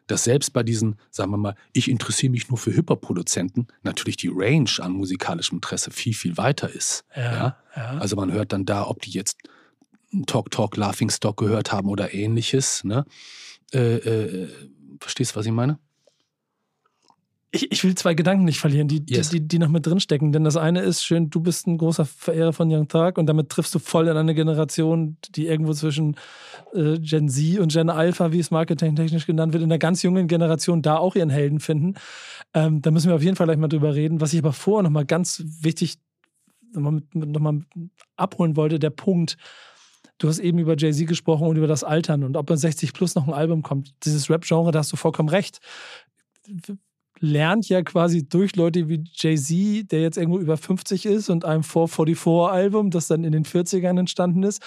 [0.09, 4.31] dass selbst bei diesen, sagen wir mal, ich interessiere mich nur für Hip-Hop-Produzenten, natürlich die
[4.33, 7.05] Range an musikalischem Interesse viel, viel weiter ist.
[7.15, 7.99] Ja, ja.
[7.99, 9.39] Also man hört dann da, ob die jetzt
[10.27, 12.83] Talk Talk Laughing Stock gehört haben oder ähnliches.
[12.85, 13.05] Ne?
[13.73, 14.49] Äh, äh,
[15.01, 15.79] verstehst du, was ich meine?
[17.51, 19.31] Ich, ich will zwei Gedanken nicht verlieren, die, Yes.
[19.31, 20.33] die, die, die noch mit drinstecken.
[20.33, 23.49] Denn das eine ist schön, du bist ein großer Verehrer von Young Thug und damit
[23.49, 26.17] triffst du voll in eine Generation, die irgendwo zwischen
[26.75, 30.29] äh, Gen Z und Gen Alpha, wie es marketingtechnisch genannt wird, in der ganz jungen
[30.29, 31.95] Generation da auch ihren Helden finden.
[32.53, 34.21] Ähm, da müssen wir auf jeden Fall gleich mal drüber reden.
[34.21, 35.99] Was ich aber vorher nochmal ganz wichtig
[36.75, 37.63] nochmal noch mal
[38.17, 39.37] abholen wollte, der Punkt,
[40.21, 43.15] Du hast eben über Jay-Z gesprochen und über das Altern und ob bei 60 Plus
[43.15, 43.95] noch ein Album kommt.
[44.05, 45.61] Dieses Rap-Genre, da hast du vollkommen recht.
[47.21, 51.63] Lernt ja quasi durch Leute wie Jay-Z, der jetzt irgendwo über 50 ist und einem
[51.63, 54.63] 444-Album, das dann in den 40ern entstanden ist,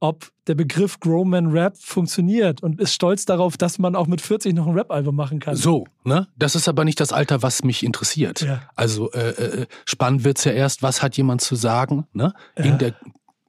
[0.00, 4.54] ob der Begriff Grown Rap funktioniert und ist stolz darauf, dass man auch mit 40
[4.54, 5.56] noch ein Rap-Album machen kann.
[5.56, 6.28] So, ne?
[6.36, 8.42] Das ist aber nicht das Alter, was mich interessiert.
[8.42, 8.62] Ja.
[8.76, 12.32] Also äh, äh, spannend wird's ja erst, was hat jemand zu sagen, ne?
[12.56, 12.64] Ja.
[12.64, 12.94] In der,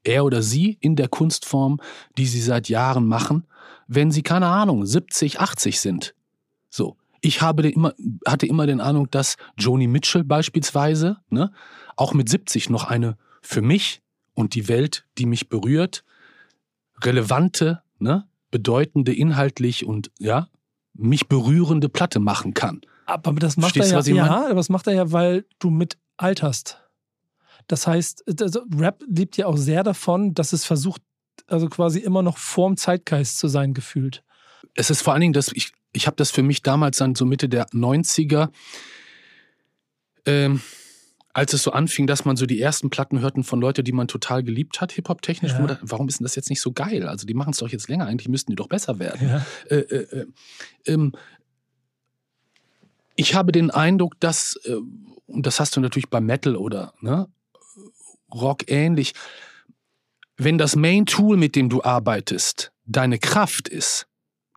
[0.04, 1.80] er oder sie in der Kunstform,
[2.18, 3.46] die sie seit Jahren machen,
[3.88, 6.16] wenn sie, keine Ahnung, 70, 80 sind.
[6.70, 6.96] So.
[7.22, 7.94] Ich habe immer,
[8.26, 11.52] hatte immer den Ahnung, dass Joni Mitchell beispielsweise, ne,
[11.96, 14.02] auch mit 70 noch eine für mich
[14.34, 16.04] und die Welt, die mich berührt,
[17.04, 20.50] relevante, ne, bedeutende, inhaltlich und ja,
[20.94, 22.82] mich berührende Platte machen kann.
[23.06, 25.70] Aber das macht Verstehst du, er ja, ja, aber das macht er ja, weil du
[25.70, 26.80] mit alterst.
[27.68, 31.02] Das heißt, also Rap lebt ja auch sehr davon, dass es versucht,
[31.48, 34.24] also quasi immer noch vorm Zeitgeist zu sein, gefühlt.
[34.76, 37.26] es ist vor allen Dingen, dass ich, ich habe das für mich damals dann so
[37.26, 38.50] Mitte der 90er,
[40.26, 40.62] ähm,
[41.34, 44.08] als es so anfing, dass man so die ersten Platten hörten von Leuten, die man
[44.08, 45.54] total geliebt hat, Hip-Hop-technisch.
[45.54, 45.80] Ja.
[45.82, 47.08] Warum ist denn das jetzt nicht so geil?
[47.08, 49.30] Also die machen es doch jetzt länger, eigentlich müssten die doch besser werden.
[49.30, 49.46] Ja.
[49.70, 50.26] Äh, äh, äh,
[50.86, 51.14] ähm,
[53.16, 54.78] ich habe den Eindruck, dass, äh,
[55.28, 57.28] und das hast du natürlich bei Metal oder ne,
[58.34, 59.14] Rock ähnlich,
[60.38, 64.08] wenn das Main Tool, mit dem du arbeitest, deine Kraft ist,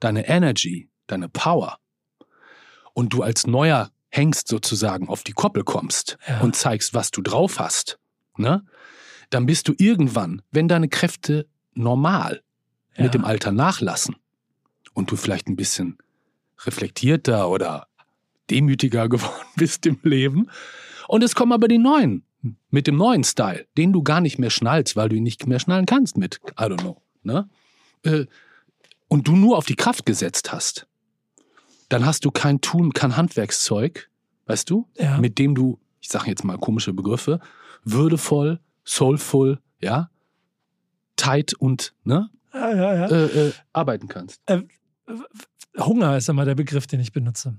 [0.00, 1.78] deine Energy, deine Power,
[2.94, 6.40] und du als neuer Hengst sozusagen auf die Koppel kommst Ja.
[6.40, 7.98] und zeigst, was du drauf hast,
[8.36, 8.64] ne,
[9.30, 12.42] dann bist du irgendwann, wenn deine Kräfte normal
[12.96, 13.04] Ja.
[13.04, 14.16] mit dem Alter nachlassen
[14.92, 15.96] und du vielleicht ein bisschen
[16.66, 17.86] reflektierter oder
[18.50, 20.50] demütiger geworden bist im Leben.
[21.08, 22.24] Und es kommen aber die neuen,
[22.70, 25.60] mit dem neuen Style, den du gar nicht mehr schnallst, weil du ihn nicht mehr
[25.60, 27.48] schnallen kannst mit, I don't know, ne?
[28.02, 28.26] Äh,
[29.08, 30.86] Und du nur auf die Kraft gesetzt hast,
[31.92, 34.08] dann hast du kein Tool, kein Handwerkszeug,
[34.46, 35.18] weißt du, Ja.
[35.18, 37.40] mit dem du, ich sage jetzt mal komische Begriffe,
[37.84, 40.10] würdevoll, soulful, ja,
[41.16, 43.06] tight und ne, Ja, ja, ja.
[43.08, 44.40] äh, äh, arbeiten kannst.
[45.78, 47.54] Hunger ist immer der Begriff, den ich benutze.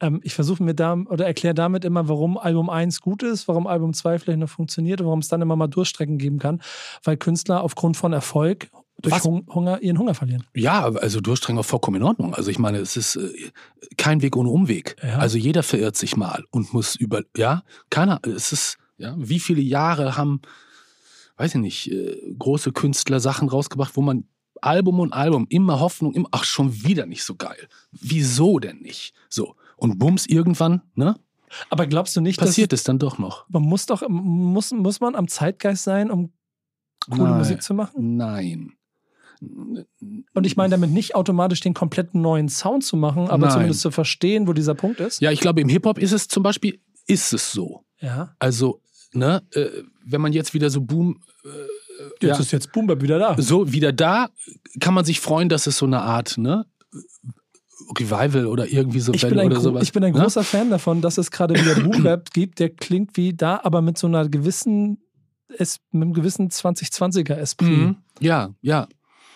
[0.00, 3.66] Ähm, ich versuche mir da oder erkläre damit immer, warum Album 1 gut ist, warum
[3.66, 6.60] Album 2 vielleicht noch funktioniert und warum es dann immer mal Durchstrecken geben kann,
[7.04, 8.68] weil Künstler aufgrund von Erfolg
[9.02, 9.24] durch Was?
[9.24, 10.44] Hung Hunger ihren Hunger verlieren.
[10.54, 12.34] Ja, also Durchdringen auch vollkommen in Ordnung.
[12.34, 13.50] Also ich meine, es ist äh,
[13.96, 14.96] kein Weg ohne Umweg.
[15.02, 15.18] Ja.
[15.18, 19.60] Also jeder verirrt sich mal und muss über, ja, keiner, es ist, ja, wie viele
[19.60, 20.40] Jahre haben,
[21.36, 24.24] weiß ich nicht, äh, große Künstler Sachen rausgebracht, wo man
[24.60, 27.68] Album und Album, immer Hoffnung, immer, ach, schon wieder nicht so geil.
[27.90, 29.12] Wieso denn nicht?
[29.28, 29.56] So.
[29.76, 31.16] Und bums, irgendwann, ne,
[31.70, 33.44] Aber glaubst du nicht, passiert es dann doch noch.
[33.46, 36.32] dass man muss doch muss, muss man am Zeitgeist sein, um
[37.10, 37.38] coole Nein.
[37.38, 38.16] Musik zu machen?
[38.16, 38.72] Nein.
[40.34, 43.50] Und ich meine damit nicht automatisch den kompletten neuen Sound zu machen, aber Nein.
[43.52, 45.20] zumindest zu verstehen, wo dieser Punkt ist.
[45.20, 47.84] Ja, ich glaube, im Hip-Hop ist es zum Beispiel, ist es so.
[48.00, 48.34] Ja.
[48.38, 48.80] Also,
[49.12, 49.66] ne, äh,
[50.04, 51.20] wenn man jetzt wieder so Boom,
[52.20, 52.38] Jetzt Ja.
[52.38, 53.36] ist jetzt Boom wieder da.
[53.40, 54.28] so wieder da,
[54.80, 56.64] kann man sich freuen, dass es so eine Art, ne,
[57.98, 59.82] Revival oder irgendwie so Ich bin, ein, oder sowas.
[59.82, 60.20] ich bin ein ne?
[60.20, 63.82] großer Fan davon, dass es gerade wieder Boom Bap gibt, der klingt wie da, aber
[63.82, 64.98] mit so einer gewissen,
[65.58, 67.68] es, mit einem gewissen 2020er Esprit.
[67.70, 67.96] Mhm.
[68.20, 68.88] Ja, ja.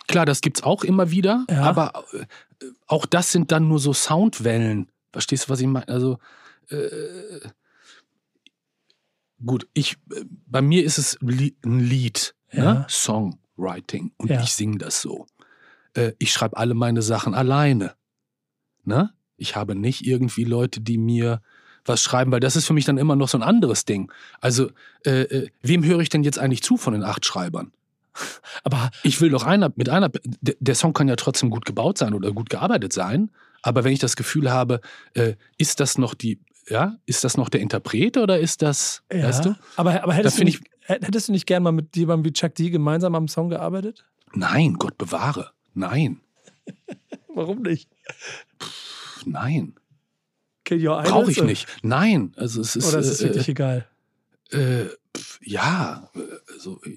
[0.09, 1.62] Klar, das gibt's auch immer wieder, Ja.
[1.62, 2.25] aber äh,
[2.87, 4.88] auch das sind dann nur so Soundwellen.
[5.12, 5.88] Verstehst du, was ich meine?
[5.88, 6.19] Also,
[6.71, 7.49] äh,
[9.45, 12.75] gut, ich, äh, bei mir ist es ein Lied, Ja.
[12.75, 12.87] ne?
[12.88, 14.42] Songwriting und Ja.
[14.42, 15.27] ich singe das so.
[15.95, 17.95] Äh, ich schreibe alle meine Sachen alleine.
[18.85, 19.12] Ne?
[19.37, 21.42] Ich habe nicht irgendwie Leute, die mir
[21.85, 24.11] was schreiben, weil das ist für mich dann immer noch so ein anderes Ding.
[24.40, 24.71] Also,
[25.05, 27.73] äh, äh, wem höre ich denn jetzt eigentlich zu von den acht Schreibern?
[28.64, 30.11] Aber Ich will doch einer mit einer.
[30.33, 33.31] Der, Song kann ja trotzdem gut gebaut sein oder gut gearbeitet sein.
[33.62, 34.81] Aber wenn ich das Gefühl habe,
[35.14, 39.24] äh, ist das noch die, ja, ist das noch der Interpret oder ist das, ja,
[39.24, 39.55] weißt du?
[39.76, 42.70] aber, aber hättest, du nicht, hättest du nicht gern mal mit jemandem wie Chuck D
[42.70, 44.05] gemeinsam am Song gearbeitet?
[44.35, 45.50] Nein, Gott bewahre.
[45.74, 46.20] Nein.
[47.35, 47.88] Warum nicht?
[49.24, 49.74] Nein.
[50.64, 51.11] Kill Your Idols?
[51.11, 51.68] Brauche ich nicht.
[51.83, 52.33] Nein.
[52.37, 52.88] Also es ist.
[52.88, 53.87] Oder ist es äh, wirklich egal?
[54.50, 56.96] äh, pf, ja, äh, also äh,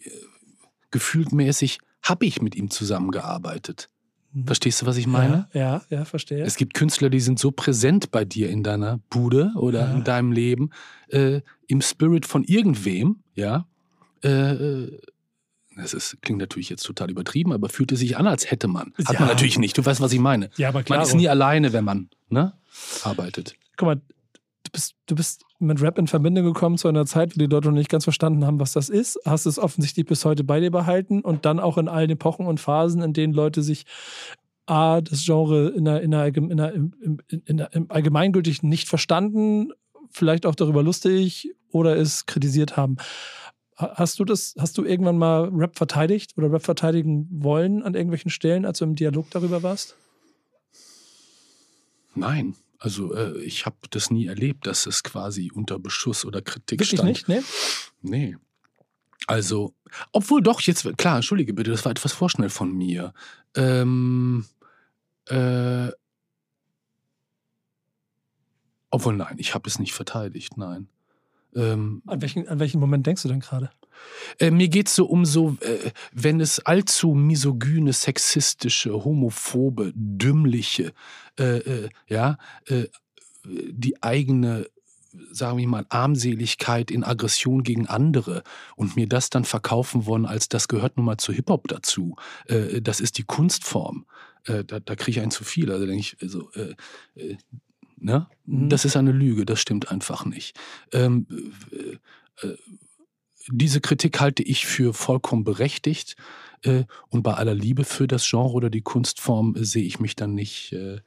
[0.91, 3.89] gefühltmäßig habe ich mit ihm zusammengearbeitet.
[4.33, 4.45] Mhm.
[4.45, 5.47] Verstehst du, was ich meine?
[5.53, 6.43] Ja, ja, ja verstehe.
[6.43, 9.91] Es gibt Künstler, die sind so präsent bei dir in deiner Bude oder Ja.
[9.93, 10.69] in deinem Leben,
[11.09, 13.65] äh, im Spirit von irgendwem, ja.
[14.23, 15.01] Äh, äh,
[15.75, 18.93] das ist, klingt natürlich jetzt total übertrieben, aber fühlte sich an, als hätte man.
[19.05, 19.19] Hat Ja.
[19.21, 19.77] man natürlich nicht.
[19.77, 20.49] Du weißt, was ich meine.
[20.57, 20.99] ja, aber klar.
[20.99, 22.53] Man ist nie alleine, wenn man ne,
[23.03, 23.55] arbeitet.
[23.77, 27.39] Guck mal, du bist, du bist mit Rap in Verbindung gekommen zu einer Zeit, wo
[27.39, 29.19] die Leute noch nicht ganz verstanden haben, was das ist.
[29.25, 32.59] Hast es offensichtlich bis heute bei dir behalten und dann auch in allen Epochen und
[32.59, 33.85] Phasen, in denen Leute sich
[34.65, 36.73] A, das Genre in der, in der, in der,
[37.45, 39.71] in der, im Allgemeingültig nicht verstanden,
[40.11, 42.97] vielleicht auch darüber lustig oder es kritisiert haben.
[43.77, 47.95] Ha- Hast du das, hast du irgendwann mal Rap verteidigt oder Rap verteidigen wollen an
[47.95, 49.95] irgendwelchen Stellen, als du im Dialog darüber warst?
[52.15, 52.55] Nein.
[52.79, 56.99] Also äh, ich habe das nie erlebt, dass es quasi unter Beschuss oder Kritik Wirklich
[56.99, 57.09] stand.
[57.09, 57.43] nicht, ne?
[58.01, 58.37] Nee.
[59.27, 59.75] Also,
[60.13, 63.13] obwohl doch, jetzt, klar, entschuldige bitte, das war etwas vorschnell von mir.
[63.53, 64.45] Ähm,
[65.25, 65.89] äh,
[68.89, 70.87] obwohl, nein, ich habe es nicht verteidigt, nein.
[71.55, 73.69] Ähm, An welchen, an welchen Moment denkst du denn gerade?
[74.39, 80.93] Äh, mir geht es so um so, äh, wenn es allzu misogyne, sexistische, homophobe, dümmliche,
[81.37, 82.37] äh, äh, ja,
[83.45, 84.67] die eigene,
[85.31, 88.43] sagen wir mal, Armseligkeit in Aggression gegen andere
[88.75, 92.15] und mir das dann verkaufen wollen, als das gehört nun mal zu Hip-Hop dazu.
[92.45, 94.05] Äh, das ist die Kunstform.
[94.45, 95.71] Äh, da da kriege ich einen zu viel.
[95.71, 96.75] Also denke ich, also, äh,
[97.97, 98.27] ne?
[98.45, 98.69] Mhm.
[98.69, 100.57] Das ist eine Lüge, das stimmt einfach nicht.
[100.91, 101.25] Ähm,
[101.71, 102.57] äh, äh,
[103.51, 106.15] diese Kritik halte ich für vollkommen berechtigt.
[106.63, 110.15] Äh, und bei aller Liebe für das Genre oder die Kunstform äh, sehe ich mich
[110.15, 110.99] dann nicht äh,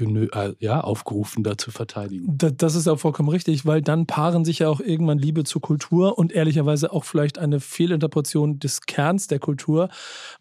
[0.00, 2.36] äh, ja, aufgerufen, da zu verteidigen.
[2.38, 5.60] Da- Das ist ja vollkommen richtig, weil dann paaren sich ja auch irgendwann Liebe zur
[5.62, 9.88] Kultur und ehrlicherweise auch vielleicht eine Fehlinterpretation des Kerns der Kultur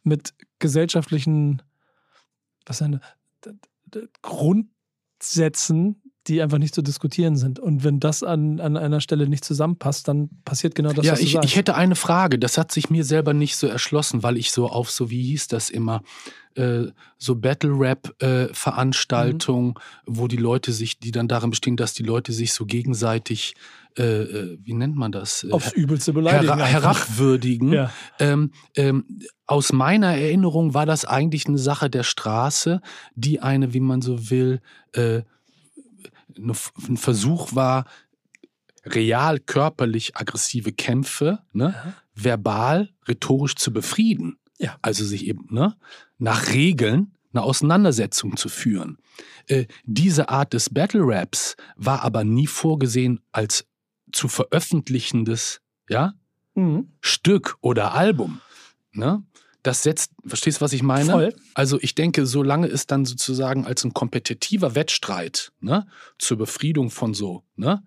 [0.04, 1.62] mit gesellschaftlichen
[2.66, 3.02] was eine,
[4.22, 7.60] Grundsätzen, die einfach nicht zu diskutieren sind.
[7.60, 11.20] Und wenn das an, an einer Stelle nicht zusammenpasst, dann passiert genau das, ja, was
[11.20, 11.50] du ich, sagst.
[11.50, 12.40] ich hätte eine Frage.
[12.40, 15.48] Das hat sich mir selber nicht so erschlossen, weil ich so auf, so wie hieß
[15.50, 16.02] das immer,
[16.56, 16.86] äh,
[17.18, 19.74] so Battle-Rap-Veranstaltungen, Mhm.
[20.06, 23.56] wo die Leute sich, die dann darin bestehen, dass die Leute sich so gegenseitig,
[23.98, 25.44] äh, äh, wie nennt man das?
[25.44, 26.52] Äh, Aufs Übelste beleidigen.
[26.54, 26.68] Einfach.
[26.72, 27.74] herabwürdigen.
[27.74, 27.92] Ja.
[28.20, 29.06] Ähm, ähm,
[29.46, 32.82] aus meiner Erinnerung war das eigentlich eine Sache der Straße,
[33.16, 34.62] die eine, wie man so will,
[34.94, 35.24] äh,
[36.38, 37.86] ein Versuch war,
[38.86, 41.94] real körperlich aggressive Kämpfe, ne, Ja.
[42.16, 44.38] verbal, rhetorisch zu befrieden.
[44.60, 44.78] Ja.
[44.82, 45.76] Also sich eben ne,
[46.18, 48.98] nach Regeln eine Auseinandersetzung zu führen.
[49.48, 53.66] Äh, diese Art des Battle Raps war aber nie vorgesehen als
[54.12, 56.14] zu veröffentlichendes, ja,
[56.56, 56.92] Mhm.
[57.02, 58.40] Stück oder Album.
[58.92, 59.24] Ne?
[59.64, 61.12] Das setzt, verstehst du, was ich meine?
[61.12, 61.36] Voll.
[61.54, 65.88] Also ich denke, solange es dann sozusagen als ein kompetitiver Wettstreit ne,
[66.20, 67.82] zur Befriedung von so ne,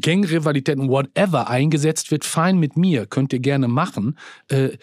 [0.00, 4.18] Gangrivalitäten, whatever, eingesetzt wird, fein mit mir, könnt ihr gerne machen.
[4.48, 4.78] Äh, äh,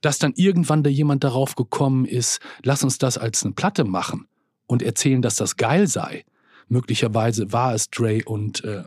[0.00, 4.28] dass dann irgendwann da jemand darauf gekommen ist, lass uns das als eine Platte machen
[4.66, 6.24] und erzählen, dass das geil sei.
[6.68, 8.84] Möglicherweise war es Dre und äh,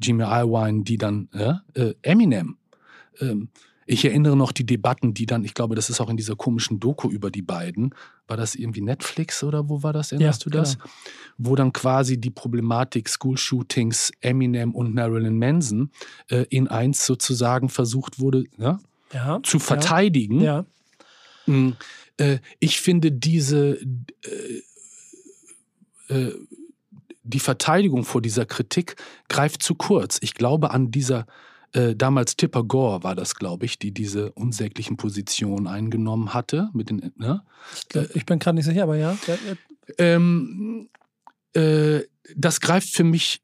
[0.00, 1.28] Jimmy Iovine, die dann
[1.74, 2.56] äh, Eminem.
[3.20, 3.50] Ähm,
[3.86, 6.80] ich erinnere noch die Debatten, die dann, ich glaube, das ist auch in dieser komischen
[6.80, 7.94] Doku über die beiden.
[8.26, 10.10] War das irgendwie Netflix oder wo war das?
[10.12, 10.76] Erinnerst du das?
[10.78, 10.90] genau.
[11.38, 15.90] Wo dann quasi die Problematik School-Shootings, Eminem und Marilyn Manson
[16.28, 18.80] äh, in eins sozusagen versucht wurde ja,
[19.12, 19.40] Ja.
[19.42, 20.40] zu verteidigen.
[20.40, 20.64] Ja.
[21.46, 21.72] Mm,
[22.18, 24.62] Äh, ich finde diese äh,
[26.08, 26.34] äh,
[27.22, 28.96] die Verteidigung vor dieser Kritik
[29.28, 30.18] greift zu kurz.
[30.22, 31.26] Ich glaube an dieser
[31.76, 36.88] äh, damals Tipper Gore war das, glaube ich, die diese unsäglichen Positionen eingenommen hatte mit
[36.88, 37.42] den ne?
[37.74, 39.16] Ich, glaub, ich bin gerade nicht sicher, aber ja.
[39.98, 40.88] ähm,
[41.52, 42.00] äh,
[42.34, 43.42] das greift für mich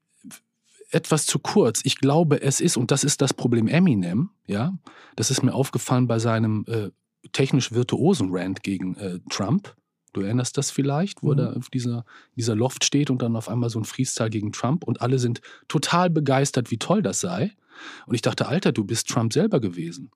[0.90, 1.80] etwas zu kurz.
[1.84, 4.76] Ich glaube, es ist, und das ist das Problem Eminem, ja,
[5.16, 6.90] das ist mir aufgefallen bei seinem äh,
[7.32, 9.74] technisch virtuosen Rant gegen äh, Trump.
[10.14, 11.38] Du erinnerst das vielleicht, wo Mhm.
[11.38, 12.04] er auf dieser,
[12.36, 15.40] dieser Loft steht und dann auf einmal so ein Freestyle gegen Trump und alle sind
[15.68, 17.52] total begeistert, wie toll das sei.
[18.06, 20.10] Und ich dachte, Alter, du bist Trump selber gewesen.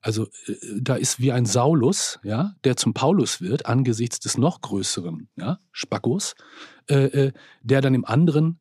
[0.00, 4.60] Also äh, da ist wie ein Saulus, ja, der zum Paulus wird angesichts des noch
[4.60, 6.34] größeren, ja, Spackos,
[6.88, 7.32] äh, äh,
[7.62, 8.60] der dann dem anderen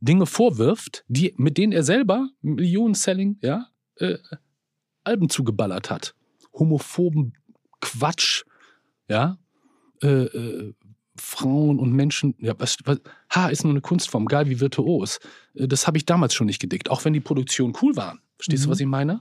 [0.00, 4.18] Dinge vorwirft, die mit denen er selber Millionen-Selling, ja, äh,
[5.04, 6.14] Alben zugeballert hat.
[6.52, 7.34] Homophoben
[7.80, 8.44] Quatsch,
[9.08, 9.38] ja,
[10.02, 10.74] äh, äh,
[11.18, 13.00] Frauen und Menschen, ja, was, was,
[13.30, 15.18] Haar ist nur eine Kunstform, geil wie virtuos.
[15.54, 18.20] Äh, das habe ich damals schon nicht gedickt, auch wenn die Produktionen cool waren.
[18.36, 18.66] Verstehst mhm.
[18.66, 19.20] du, was ich meine?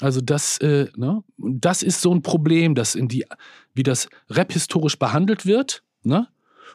[0.00, 1.22] Also das, äh, ne?
[1.38, 3.24] das ist so ein Problem, dass in die,
[3.74, 6.28] wie das Rap historisch behandelt wird, ne?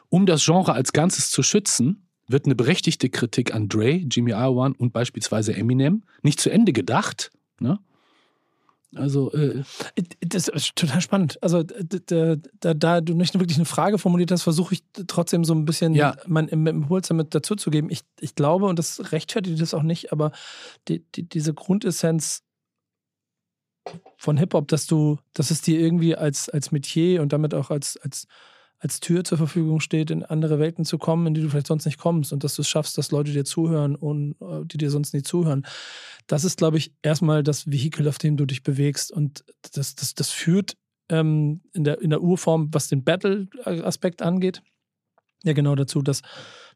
[0.08, 4.74] um das Genre als Ganzes zu schützen, wird eine berechtigte Kritik an Dre, Jimmy Iowine
[4.78, 7.30] und beispielsweise Eminem nicht zu Ende gedacht.
[7.58, 7.78] Ne?
[8.94, 9.62] Also äh
[10.20, 11.38] das ist total spannend.
[11.42, 15.54] Also da, da, da du nicht wirklich eine Frage formuliert hast, versuche ich trotzdem so
[15.54, 16.16] ein bisschen ja.
[16.26, 17.90] mein Impuls damit dazuzugeben.
[17.90, 20.32] Ich, ich glaube, und das rechtfertigt das auch nicht, aber
[20.88, 22.42] die, die, diese Grundessenz
[24.16, 27.96] von Hip-Hop, dass du, dass es dir irgendwie als, als Metier und damit auch als,
[27.96, 28.26] als,
[28.80, 31.84] als Tür zur Verfügung steht, in andere Welten zu kommen, in die du vielleicht sonst
[31.84, 34.90] nicht kommst und dass du es schaffst, dass Leute dir zuhören und äh, die dir
[34.90, 35.66] sonst nie zuhören.
[36.26, 40.14] Das ist, glaube ich, erstmal das Vehikel, auf dem du dich bewegst und das, das,
[40.14, 40.76] das führt
[41.10, 44.62] ähm, in, der, in der Urform, was den Battle-Aspekt angeht,
[45.44, 46.22] ja genau dazu, dass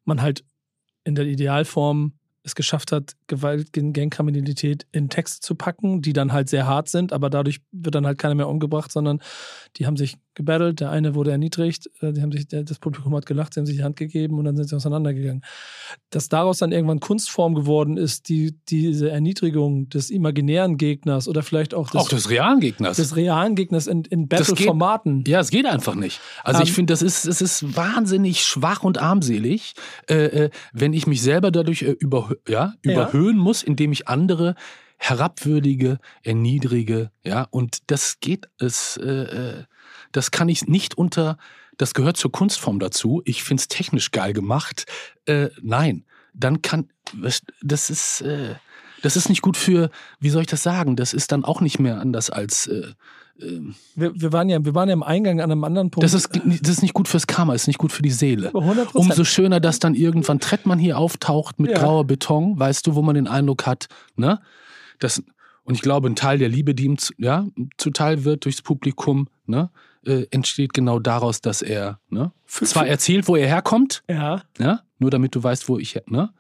[0.05, 0.45] man halt
[1.05, 6.33] in der Idealform es geschafft hat, Gewalt gegen Gangkriminalität in Texte zu packen, die dann
[6.33, 9.23] halt sehr hart sind, aber dadurch wird dann halt keiner mehr umgebracht, sondern
[9.77, 13.27] die haben sich gebettelt, der eine wurde erniedrigt, äh, die haben sich, das Publikum hat
[13.27, 15.45] gelacht, sie haben sich die Hand gegeben und dann sind sie auseinandergegangen.
[16.11, 21.75] Dass daraus dann irgendwann Kunstform geworden ist, die diese Erniedrigung des imaginären Gegners oder vielleicht
[21.75, 25.25] auch des, auch des realen Gegners, des realen Gegners in, in Battle-Formaten.
[25.27, 26.21] Ja, es geht einfach nicht.
[26.43, 29.75] Also um, ich ähm, finde, das ist, es ist wahnsinnig schwach und armselig,
[30.09, 33.43] äh, äh, wenn ich mich selber dadurch äh, über, ja, überhöhen ja.
[33.43, 34.55] muss, indem ich andere
[34.97, 39.65] herabwürdige, erniedrige, ja, und das geht, es, äh, äh
[40.15, 41.37] das kann ich nicht unter,
[41.77, 43.21] das gehört zur Kunstform dazu.
[43.25, 44.87] Ich finde es technisch geil gemacht.
[45.27, 46.89] Äh, nein, dann kann,
[47.63, 48.55] das ist, äh,
[49.03, 49.91] das ist nicht gut für,
[50.21, 50.97] wie soll ich das sagen?
[50.97, 52.69] Das ist dann auch nicht mehr anders als.
[52.69, 52.93] Äh,
[53.41, 53.61] äh,
[53.97, 56.05] wir, wir, waren ja, wir waren ja im Eingang an einem anderen Punkt.
[56.05, 58.51] Das ist, das ist nicht gut fürs Karma, ist nicht gut für die Seele.
[58.51, 58.95] 100%.
[58.95, 61.79] Umso schöner, dass dann irgendwann Trettmann hier auftaucht mit ja.
[61.79, 64.41] grauer Beton, weißt du, wo man den Eindruck hat, ne?
[65.01, 65.25] Das,
[65.65, 67.47] und ich glaube, ein Teil der Liebe, die ihm zu, ja,
[67.79, 69.71] zuteil wird durchs Publikum, ne?
[70.07, 74.43] Äh, entsteht genau daraus, dass er ne, zwar erzählt, wo er herkommt, ja.
[74.59, 76.33] Ne, nur damit du weißt, wo ich, ne,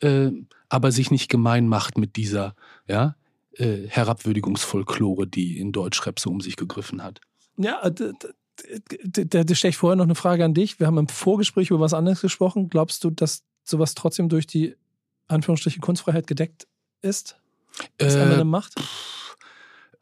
[0.00, 0.30] äh,
[0.68, 2.54] aber sich nicht gemein macht mit dieser
[2.86, 3.16] ja,
[3.56, 7.20] äh, Herabwürdigungsfolklore, die in Deutschrap so um sich gegriffen hat.
[7.56, 10.80] Ja, da stelle ich vorher noch eine Frage an dich.
[10.80, 12.68] Wir haben im Vorgespräch über was anderes gesprochen.
[12.68, 14.74] Glaubst du, dass sowas trotzdem durch die
[15.28, 16.66] Anführungsstriche Kunstfreiheit gedeckt
[17.00, 17.36] ist?
[17.98, 18.78] Was äh, macht?
[18.78, 19.23] Pff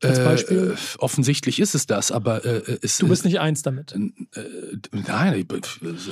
[0.04, 0.74] als äh, Beispiel?
[0.74, 3.92] Äh, offensichtlich ist es das, aber äh, äh es, Du bist nicht eins damit.
[3.92, 4.12] Äh,
[4.92, 5.46] nein,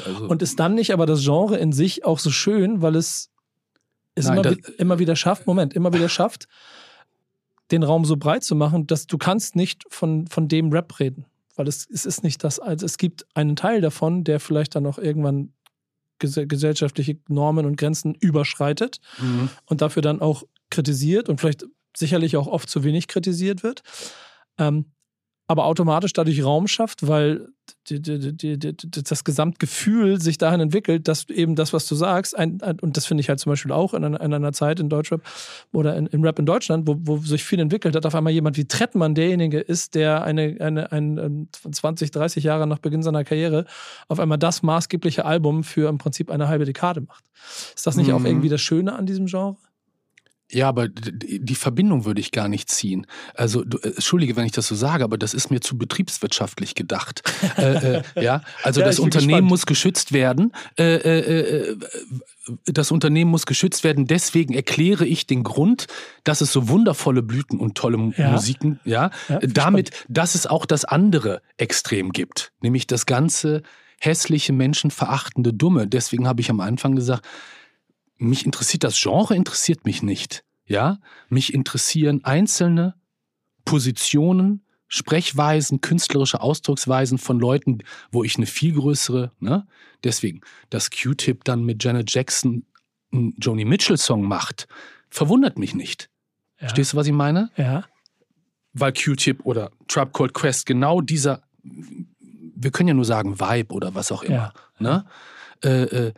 [0.07, 3.31] also Und ist dann nicht aber das Genre in sich auch so schön, weil es,
[4.15, 6.49] es nein, immer, das, immer wieder schafft, Moment, immer wieder schafft,
[7.71, 11.27] den Raum so breit zu machen, dass du kannst nicht von, von dem Rap reden.
[11.57, 14.87] Weil es, es ist nicht das, also es gibt einen Teil davon, der vielleicht dann
[14.87, 15.53] auch irgendwann
[16.19, 19.49] gesellschaftliche Normen und Grenzen überschreitet mhm.
[19.67, 21.65] und dafür dann auch kritisiert und vielleicht
[21.97, 23.83] sicherlich auch oft zu wenig kritisiert wird,
[24.59, 24.93] ähm,
[25.51, 27.49] aber automatisch dadurch Raum schafft, weil
[27.89, 32.63] die, die, die, das Gesamtgefühl sich dahin entwickelt, dass eben das, was du sagst, ein,
[32.63, 34.89] ein, und das finde ich halt zum Beispiel auch in einer, in einer Zeit in
[34.89, 35.23] Deutschrap
[35.73, 38.59] oder in, in, Rap in Deutschland, wo, wo sich viel entwickelt hat, auf einmal jemand
[38.59, 43.65] wie Trettmann derjenige ist, der eine, eine, ein 20, 30 Jahre nach Beginn seiner Karriere
[44.07, 47.25] auf einmal das maßgebliche Album für im Prinzip eine halbe Dekade macht.
[47.75, 48.15] Ist das nicht mhm.
[48.15, 49.57] auch irgendwie das Schöne an diesem Genre?
[50.51, 53.07] Ja, aber die Verbindung würde ich gar nicht ziehen.
[53.35, 56.75] Also, du, äh, entschuldige, wenn ich das so sage, aber das ist mir zu betriebswirtschaftlich
[56.75, 57.23] gedacht.
[57.57, 59.49] äh, äh, ja, also ja, das Unternehmen gespannt.
[59.49, 60.53] muss geschützt werden.
[60.79, 61.77] Äh, äh, äh,
[62.67, 64.07] das Unternehmen muss geschützt werden.
[64.07, 65.87] Deswegen erkläre ich den Grund,
[66.25, 68.31] dass es so wundervolle Blüten und tolle ja.
[68.31, 69.91] Musiken, ja, ja damit, spannend.
[70.09, 73.63] dass es auch das andere Extrem gibt, nämlich das ganze
[74.01, 75.87] hässliche, menschenverachtende Dumme.
[75.87, 77.27] Deswegen habe ich am Anfang gesagt,
[78.21, 80.45] mich interessiert das Genre, interessiert mich nicht.
[80.67, 82.95] Ja, mich interessieren einzelne
[83.65, 87.79] Positionen, Sprechweisen, künstlerische Ausdrucksweisen von Leuten,
[88.13, 89.67] wo ich eine viel größere, ne?
[90.05, 92.67] Deswegen, dass Q-Tip dann mit Janet Jackson
[93.13, 94.69] einen Joni Mitchell-Song macht,
[95.09, 96.11] verwundert mich nicht.
[96.55, 96.69] Ja.
[96.69, 97.51] Verstehst du, was ich meine?
[97.57, 97.85] Ja.
[98.73, 103.95] Weil Q-Tip oder Trap Called Quest genau dieser, wir können ja nur sagen Vibe oder
[103.95, 104.81] was auch immer, ja.
[104.81, 105.07] ne?
[105.63, 106.15] Äh, äh,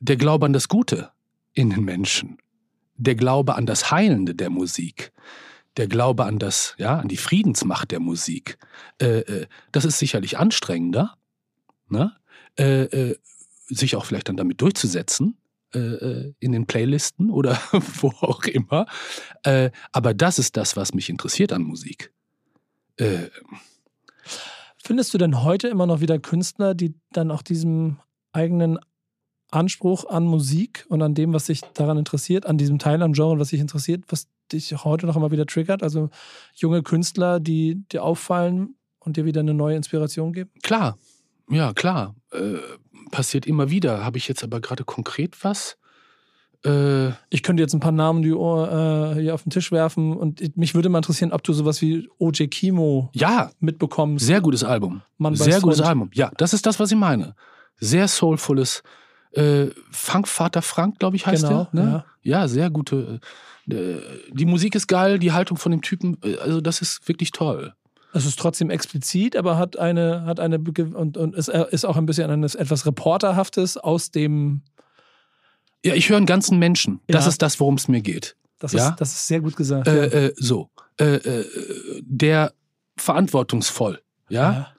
[0.00, 1.10] der Glaube an das Gute
[1.54, 2.38] in den Menschen,
[2.96, 5.12] der Glaube an das Heilende der Musik,
[5.76, 8.58] der Glaube an das, ja, an die Friedensmacht der Musik,
[9.00, 11.16] äh, äh, das ist sicherlich anstrengender,
[11.88, 12.12] ne?
[12.58, 13.16] Äh, äh
[13.70, 15.36] sich auch vielleicht dann damit durchzusetzen
[15.74, 17.60] äh, in den Playlisten oder
[18.00, 18.86] wo auch immer.
[19.92, 22.10] aber das ist das, was mich interessiert an Musik
[24.82, 27.98] Findest du denn heute immer noch wieder Künstler, die dann auch diesem
[28.32, 28.78] eigenen
[29.50, 33.38] Anspruch an Musik und an dem, was dich daran interessiert, an diesem Teil am Genre,
[33.38, 35.82] was dich interessiert, was dich heute noch immer wieder triggert?
[35.82, 36.10] Also
[36.54, 40.50] junge Künstler, die dir auffallen und dir wieder eine neue Inspiration geben?
[40.62, 40.98] Klar,
[41.50, 42.14] ja, klar.
[42.32, 42.58] Äh,
[43.10, 44.04] passiert immer wieder.
[44.04, 45.78] Habe ich jetzt aber gerade konkret was?
[46.64, 50.56] Äh, ich könnte jetzt ein paar Namen die, uh, hier auf den Tisch werfen und
[50.56, 54.26] mich würde mal interessieren, ob du sowas wie OJ Kimo ja, mitbekommst.
[54.26, 55.02] Sehr gutes Album.
[55.18, 56.10] Mann sehr gutes Album.
[56.12, 57.34] Ja, das ist das, was ich meine.
[57.80, 58.82] Sehr soulvolles.
[59.32, 61.84] Äh, Funkvater Frank, glaube ich, heißt genau, der.
[61.84, 62.04] Ne?
[62.22, 62.40] Ja.
[62.40, 63.20] ja, sehr gute.
[63.70, 63.96] Äh,
[64.30, 67.74] die Musik ist geil, die Haltung von dem Typen, äh, also das ist wirklich toll.
[68.14, 72.06] Es ist trotzdem explizit, aber hat eine, hat eine und, und ist, ist auch ein
[72.06, 74.62] bisschen eines etwas Reporterhaftes aus dem
[75.84, 77.00] ja, ich höre einen ganzen Menschen.
[77.06, 77.30] Das ja.
[77.30, 78.36] ist das, worum es mir geht.
[78.58, 78.90] Das, ja?
[78.90, 79.86] ist, das ist sehr gut gesagt.
[79.86, 80.70] Äh, äh, so.
[80.98, 81.44] Äh, äh,
[82.02, 82.52] der
[82.96, 84.72] verantwortungsvoll, ja?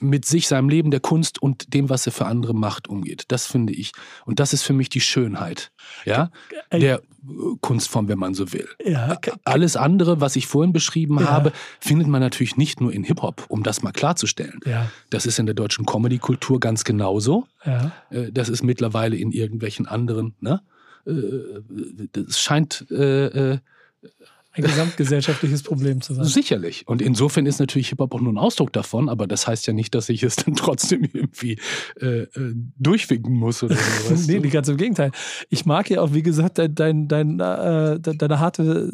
[0.00, 3.24] Mit sich, seinem Leben, der Kunst und dem, was er für andere macht, umgeht.
[3.28, 3.92] Das finde ich.
[4.24, 5.70] Und das ist für mich die Schönheit,
[6.04, 6.30] ja,
[6.72, 7.00] der äh,
[7.60, 8.68] Kunstform, wenn man so will.
[8.84, 9.18] Ja.
[9.44, 11.26] Alles andere, was ich vorhin beschrieben ja.
[11.26, 14.60] habe, findet man natürlich nicht nur in Hip-Hop, um das mal klarzustellen.
[14.64, 14.90] Ja.
[15.10, 17.46] Das ist in der deutschen Comedy-Kultur ganz genauso.
[17.64, 17.92] Ja.
[18.10, 20.62] Äh, das ist mittlerweile in irgendwelchen anderen, ne?
[21.06, 21.12] Äh,
[22.12, 22.86] das scheint
[24.52, 26.24] ein gesamtgesellschaftliches Problem zu sein.
[26.24, 26.86] Sicherlich.
[26.88, 29.94] Und insofern ist natürlich Hip-Hop auch nur ein Ausdruck davon, aber das heißt ja nicht,
[29.94, 31.58] dass ich es dann trotzdem irgendwie
[32.00, 34.26] äh, äh durchwinken muss oder sowas.
[34.28, 35.12] nee, ganz im Gegenteil.
[35.50, 38.90] Ich mag ja auch, wie gesagt, dein, dein, dein, äh, deine harte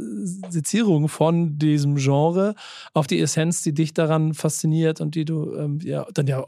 [0.50, 2.54] Sezierung von diesem Genre
[2.92, 6.44] auf die Essenz, die dich daran fasziniert und die du ähm, ja dann ja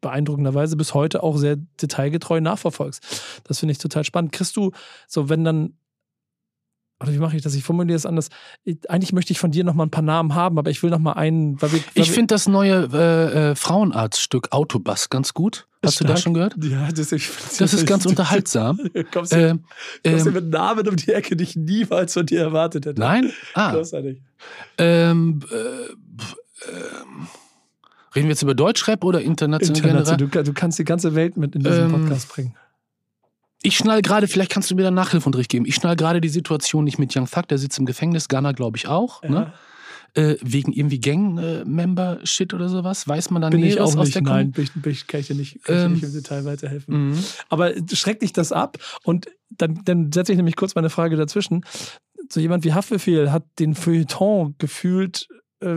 [0.00, 3.42] beeindruckenderweise bis heute auch sehr detailgetreu nachverfolgst.
[3.44, 4.32] Das finde ich total spannend.
[4.32, 4.72] Kriegst du,
[5.06, 5.74] so wenn dann
[7.00, 7.54] oder wie mache ich das?
[7.54, 8.28] Ich formuliere es anders.
[8.88, 10.98] Eigentlich möchte ich von dir noch mal ein paar Namen haben, aber ich will noch
[10.98, 11.60] mal einen.
[11.60, 15.66] Weil wir, weil ich finde das neue äh, äh, Frauenarztstück Autobass ganz gut.
[15.82, 16.08] Hast stark.
[16.08, 16.56] du das schon gehört?
[16.62, 18.78] Ja, das, ich, das ist ganz unterhaltsam.
[19.12, 19.58] kommst du, äh,
[20.04, 23.00] kommst ähm, mit Namen um die Ecke, die ich niemals von dir erwartet hätte.
[23.00, 23.32] Nein?
[23.54, 23.72] Ah.
[23.72, 24.20] Großartig.
[24.76, 27.28] Ähm, äh, ähm,
[28.14, 29.78] reden wir jetzt über Deutschrap oder international?
[29.78, 30.28] International.
[30.28, 32.54] Du, du, kannst die ganze Welt mit in diesen ähm, Podcast bringen.
[33.62, 35.66] Ich schnall gerade, vielleicht kannst du mir da Nachhilfunterricht geben.
[35.66, 38.76] Ich schnall gerade die Situation nicht mit Young Thug, der sitzt im Gefängnis, Ghana glaube
[38.76, 39.30] ich auch, ja.
[39.30, 39.52] ne?
[40.14, 43.06] Äh, wegen irgendwie Gang-Member-Shit oder sowas?
[43.06, 45.62] Weiß man da Bin ich auch nicht, aus nein, bin, bin, kann ich dir nicht,
[45.62, 47.10] kann ähm, ich nicht im Detail weiterhelfen.
[47.10, 47.24] Mhm.
[47.48, 51.64] Aber schreckt dich das ab und dann, dann setze ich nämlich kurz meine Frage dazwischen.
[52.28, 55.28] So jemand wie Haftbefehl hat den Feuilleton gefühlt
[55.60, 55.76] äh,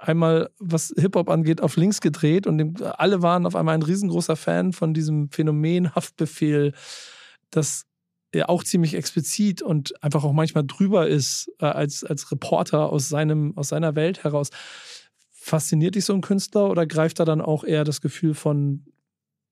[0.00, 4.72] einmal, was Hip-Hop angeht, auf links gedreht und alle waren auf einmal ein riesengroßer Fan
[4.72, 6.72] von diesem Phänomen Haftbefehl,
[7.50, 7.84] das
[8.34, 13.08] ja auch ziemlich explizit und einfach auch manchmal drüber ist äh, als, als Reporter aus,
[13.08, 14.50] seinem, aus seiner Welt heraus.
[15.30, 18.84] Fasziniert dich so ein Künstler oder greift da dann auch eher das Gefühl von,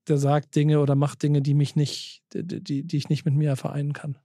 [0.07, 3.55] der sagt Dinge oder macht Dinge, die mich nicht, die, die ich nicht mit mir
[3.55, 4.17] vereinen kann?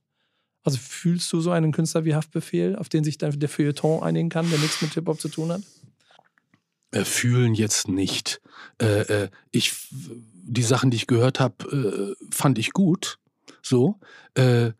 [0.65, 4.29] Also fühlst du so einen Künstler wie Haftbefehl, auf den sich dann der Feuilleton einigen
[4.29, 5.63] kann, der nichts mit Hip-Hop zu tun hat?
[6.93, 8.41] Äh, fühlen jetzt nicht.
[8.81, 13.19] Äh, äh, ich, die Sachen, die ich gehört habe, äh, fand ich gut.
[13.63, 13.99] So.
[14.35, 14.73] Äh,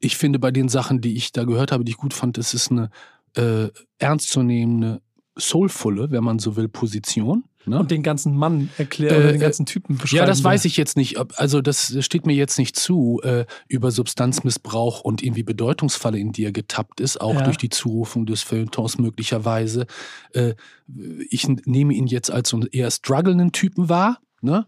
[0.00, 2.54] ich finde, bei den Sachen, die ich da gehört habe, die ich gut fand, es
[2.54, 2.90] ist eine
[3.36, 5.02] äh, ernstzunehmende,
[5.36, 7.44] soulvolle, wenn man so will, Position.
[7.68, 7.78] Ne?
[7.78, 10.18] Und den ganzen Mann erklären äh, oder den ganzen Typen beschreiben.
[10.18, 11.18] Ja, das weiß ich jetzt nicht.
[11.36, 16.44] Also das steht mir jetzt nicht zu, äh, über Substanzmissbrauch und irgendwie Bedeutungsfalle, in die
[16.44, 17.42] er getappt ist, auch ja.
[17.42, 19.86] durch die Zurufung des Feuilletons möglicherweise.
[20.32, 20.54] Äh,
[21.28, 24.18] ich nehme ihn jetzt als so einen eher strugglenden Typen wahr.
[24.40, 24.66] Ne?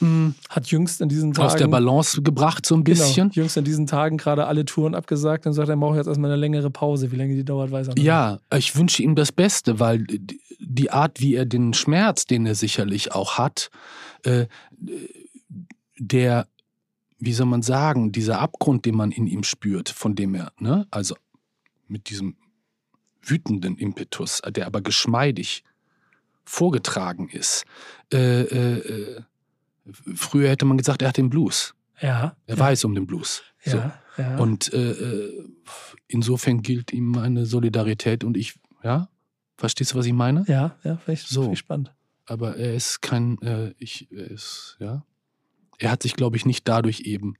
[0.00, 0.34] Hm.
[0.48, 1.46] Hat jüngst in diesen Tagen.
[1.46, 2.98] Aus der Balance gebracht, so ein genau.
[2.98, 3.30] bisschen.
[3.30, 6.40] Jüngst in diesen Tagen gerade alle Touren abgesagt und sagt, er braucht jetzt erstmal eine
[6.40, 7.12] längere Pause.
[7.12, 8.02] Wie lange die dauert, weiß er nicht.
[8.02, 10.04] Ja, ich wünsche ihm das Beste, weil
[10.58, 13.70] die Art, wie er den Schmerz, den er sicherlich auch hat,
[14.24, 14.46] äh,
[15.98, 16.48] der,
[17.18, 20.86] wie soll man sagen, dieser Abgrund, den man in ihm spürt, von dem er, ne,
[20.90, 21.16] also
[21.86, 22.36] mit diesem
[23.22, 25.64] wütenden Impetus, der aber geschmeidig
[26.44, 27.64] vorgetragen ist.
[28.12, 29.22] Äh, äh, äh,
[30.14, 31.74] früher hätte man gesagt, er hat den Blues.
[32.00, 32.36] Ja.
[32.46, 32.58] Er ja.
[32.58, 33.42] weiß um den Blues.
[33.64, 33.78] So.
[33.78, 34.36] Ja, ja.
[34.36, 35.48] Und äh, äh,
[36.06, 39.08] insofern gilt ihm meine Solidarität und ich, ja,
[39.56, 40.44] verstehst du, was ich meine?
[40.48, 41.46] Ja, ja, vielleicht so.
[41.46, 41.92] Viel spannend.
[42.26, 45.04] Aber er ist kein, äh, ich, er ist, ja.
[45.78, 47.34] Er hat sich, glaube ich, nicht dadurch eben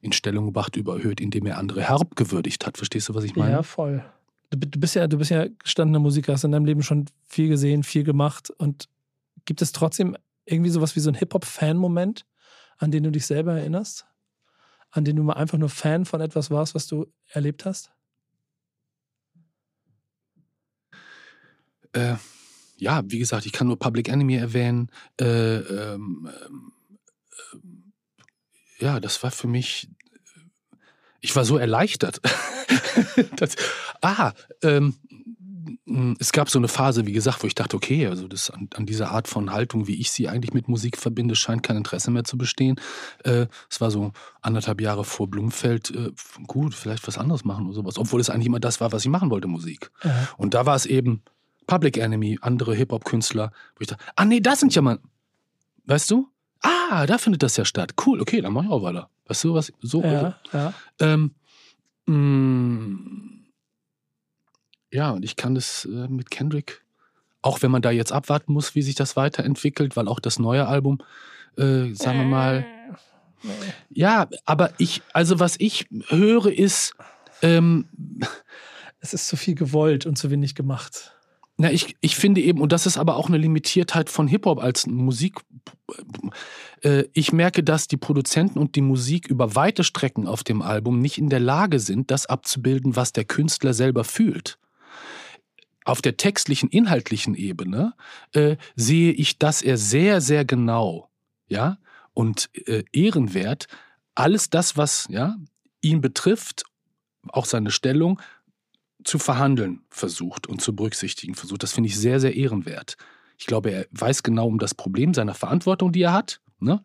[0.00, 2.76] in Stellung gebracht, überhöht, indem er andere herabgewürdigt hat.
[2.78, 3.52] Verstehst du, was ich meine?
[3.52, 4.02] Ja, voll
[4.50, 7.48] du, du, bist ja, du bist ja gestandener Musiker, hast in deinem Leben schon viel
[7.48, 8.50] gesehen, viel gemacht.
[8.50, 8.88] Und
[9.44, 12.24] gibt es trotzdem irgendwie sowas wie so ein Hip-Hop-Fan-Moment,
[12.78, 14.06] an den du dich selber erinnerst?
[14.90, 17.90] An den du mal einfach nur Fan von etwas warst, was du erlebt hast?
[21.92, 22.14] Äh,
[22.76, 24.90] ja, wie gesagt, ich kann nur Public Enemy erwähnen.
[25.20, 29.88] Äh, ähm, äh, ja, das war für mich,
[31.20, 32.20] ich war so erleichtert.
[33.36, 33.56] das,
[34.00, 34.32] ah,
[34.62, 34.94] ähm,
[36.18, 38.86] es gab so eine Phase, wie gesagt, wo ich dachte, okay, also das an, an,
[38.86, 42.24] dieser Art von Haltung, wie ich sie eigentlich mit Musik verbinde, scheint kein Interesse mehr
[42.24, 42.80] zu bestehen.
[43.24, 46.12] Äh, es war so anderthalb Jahre vor Blumfeld, äh,
[46.46, 49.10] gut, vielleicht was anderes machen oder sowas, obwohl es eigentlich immer das war, was ich
[49.10, 49.90] machen wollte, Musik.
[50.04, 50.28] Ja.
[50.36, 51.22] Und da war es eben
[51.68, 54.98] Public Enemy, andere Hip-Hop-Künstler, wo ich dachte, ah nee, das sind ja mal,
[55.84, 56.28] weißt du?
[56.60, 57.94] Ah, da findet das ja statt.
[58.04, 59.08] Cool, okay, dann mach ich auch weiter.
[59.26, 60.02] Weißt du, was so?
[60.02, 60.74] Ja, ja.
[60.98, 61.34] Ähm,
[62.06, 63.44] mh, mm,
[64.90, 66.82] ja, und ich kann das äh, mit Kendrick,
[67.42, 70.66] auch wenn man da jetzt abwarten muss, wie sich das weiterentwickelt, weil auch das neue
[70.66, 70.98] Album,
[71.58, 72.66] äh, sagen wir mal,
[73.42, 73.50] nee.
[73.90, 76.94] ja, aber ich, also was ich höre ist,
[77.42, 77.88] ähm,
[79.00, 81.12] es ist zu viel gewollt und zu wenig gemacht.
[81.60, 84.86] Na, ich, ich finde eben, und das ist aber auch eine Limitiertheit von Hip-Hop als
[84.86, 85.40] Musik.
[86.82, 91.00] Äh, ich merke, dass die Produzenten und die Musik über weite Strecken auf dem Album
[91.00, 94.58] nicht in der Lage sind, das abzubilden, was der Künstler selber fühlt
[95.88, 97.94] auf der textlichen, inhaltlichen Ebene
[98.32, 101.08] äh, sehe ich, dass er sehr, sehr genau,
[101.48, 101.78] ja,
[102.12, 103.68] und äh, ehrenwert
[104.14, 105.36] alles das, was ja,
[105.80, 106.64] ihn betrifft,
[107.28, 108.20] auch seine Stellung,
[109.04, 111.62] zu verhandeln versucht und zu berücksichtigen versucht.
[111.62, 112.96] Das finde ich sehr, sehr ehrenwert.
[113.38, 116.82] Ich glaube, er weiß genau um das Problem seiner Verantwortung, die er hat, ne?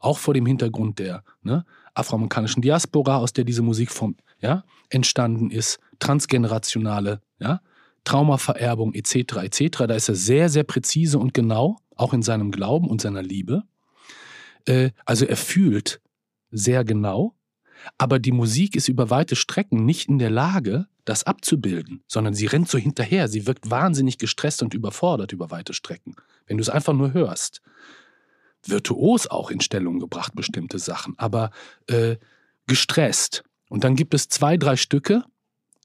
[0.00, 5.78] auch vor dem Hintergrund der ne, afroamerikanischen Diaspora, aus der diese Musikform ja, entstanden ist,
[6.00, 7.60] transgenerationale ja,
[8.04, 9.14] Traumavererbung etc.
[9.42, 9.84] etc.
[9.86, 13.62] Da ist er sehr, sehr präzise und genau, auch in seinem Glauben und seiner Liebe.
[14.66, 16.00] Äh, also er fühlt
[16.50, 17.34] sehr genau,
[17.98, 22.46] aber die Musik ist über weite Strecken nicht in der Lage, das abzubilden, sondern sie
[22.46, 23.28] rennt so hinterher.
[23.28, 26.16] Sie wirkt wahnsinnig gestresst und überfordert über weite Strecken,
[26.46, 27.60] wenn du es einfach nur hörst.
[28.64, 31.50] Virtuos auch in Stellung gebracht, bestimmte Sachen, aber
[31.88, 32.16] äh,
[32.66, 33.42] gestresst.
[33.68, 35.24] Und dann gibt es zwei, drei Stücke.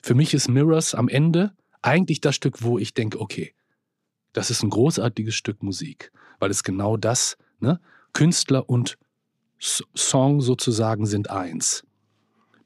[0.04, 3.54] Für mich ist Mirrors am Ende eigentlich das Stück, wo ich denke, okay,
[4.34, 7.80] das ist ein großartiges Stück Musik, weil es genau das, ne?
[8.14, 8.98] Künstler und
[9.60, 11.84] S Song sozusagen sind eins.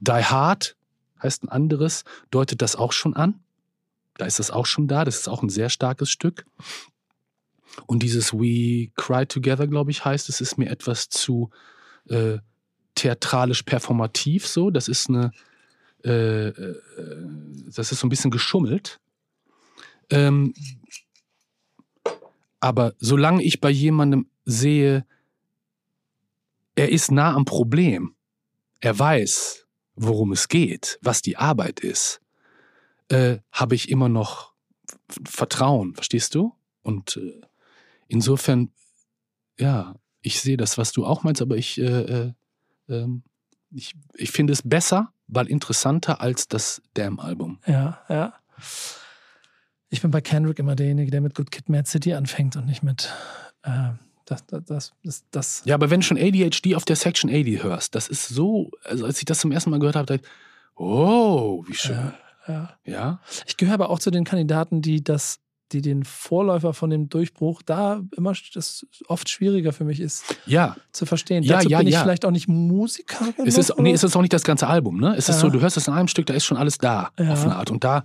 [0.02, 0.76] Die Hard
[1.22, 3.40] heißt ein anderes, deutet das auch schon an.
[4.18, 6.46] Da ist das auch schon da, das ist auch ein sehr starkes Stück.
[7.86, 11.52] Und dieses We Cry Together, glaube ich, heißt, es ist mir etwas zu
[12.10, 12.40] äh,
[12.96, 14.72] theatralisch performativ so.
[14.72, 15.32] Das ist eine,
[16.04, 16.76] äh, äh,
[17.74, 19.00] das ist so ein bisschen geschummelt.
[20.10, 20.54] Ähm,
[22.60, 25.06] aber solange ich bei jemandem sehe,
[26.76, 28.16] er ist nah am Problem,
[28.80, 29.68] er weiß,
[30.02, 32.22] worum es geht, was die Arbeit ist,
[33.10, 34.54] äh, habe ich immer noch
[35.26, 36.56] Vertrauen, verstehst du?
[36.82, 37.42] Und äh,
[38.08, 38.72] insofern,
[39.60, 42.34] ja, ich sehe das, was du auch meinst, aber ich, äh, äh
[42.90, 43.24] ähm,
[43.72, 47.60] ich, ich finde es besser, weil interessanter als das Damn-Album.
[47.66, 48.34] Ja, ja.
[49.90, 52.84] Ich bin bei Kendrick immer derjenige, der mit Good Kid, Mad City anfängt und nicht
[52.84, 53.14] mit
[53.64, 53.92] äh,
[54.32, 57.96] das, das, das, das, Ja, aber wenn du schon ADHD auf der Section 80 hörst,
[57.96, 60.32] das ist so, also als ich das zum ersten Mal gehört habe, dachte ich,
[60.76, 61.96] oh, wie schön.
[61.96, 62.14] Ja,
[62.48, 62.70] ja.
[62.86, 63.20] ja.
[63.46, 65.40] Ich gehöre aber auch zu den Kandidaten, die das
[65.72, 70.76] die den Vorläufer von dem Durchbruch da immer das oft schwieriger für mich ist ja.
[70.92, 71.44] zu verstehen.
[71.44, 72.02] Ja, Dazu ja, bin ich ja.
[72.02, 73.34] vielleicht auch nicht Musiker.
[73.46, 75.16] Es ist, nee, es ist auch nicht das ganze Album, ne?
[75.18, 77.34] Es ist so, du hörst es in einem Stück, da ist schon alles da Ja.
[77.34, 77.72] auf eine Art.
[77.72, 78.04] Und da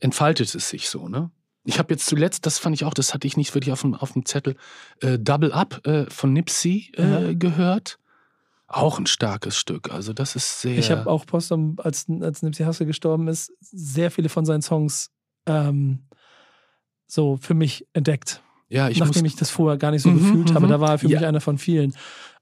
[0.00, 1.30] entfaltet es sich so, ne?
[1.64, 3.94] Ich habe jetzt zuletzt, das fand ich auch, das hatte ich nicht wirklich auf dem,
[3.94, 4.56] auf dem Zettel,
[5.00, 7.32] äh, Double Up äh, von Nipsey äh, Ja.
[7.34, 7.98] gehört.
[8.66, 9.92] Auch ein starkes Stück.
[9.92, 10.78] Also das ist sehr.
[10.78, 15.10] Ich habe auch Postum, als, als Nipsey Hussle gestorben ist, sehr viele von seinen Songs
[15.46, 16.04] ähm,
[17.06, 18.42] so für mich entdeckt.
[18.68, 20.66] ja, ich nachdem muss, ich das vorher gar nicht so Mhm, gefühlt habe.
[20.66, 20.70] mhm.
[20.70, 21.18] Da war er für Ja.
[21.18, 21.94] mich einer von vielen.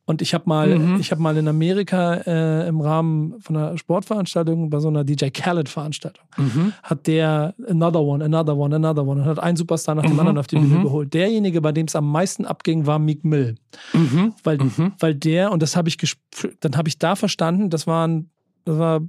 [0.07, 0.99] Und ich habe mal, Mhm.
[0.99, 5.27] ich habe mal in Amerika äh, im Rahmen von einer Sportveranstaltung, bei so einer DJ
[5.31, 6.73] Khaled-Veranstaltung, Mhm.
[6.83, 10.19] hat der Another One, Another One, Another One und hat einen Superstar nach dem Mhm,
[10.21, 10.83] anderen auf die Bühne mhm.
[10.83, 11.15] geholt.
[11.15, 13.55] Derjenige, bei dem es am meisten abging, war Meek Mill.
[13.93, 14.35] Mhm.
[14.43, 14.93] Weil, Mhm.
[14.99, 15.97] weil der, und das habe ich
[16.61, 18.31] dann habe ich da verstanden, das waren,
[18.65, 19.01] das war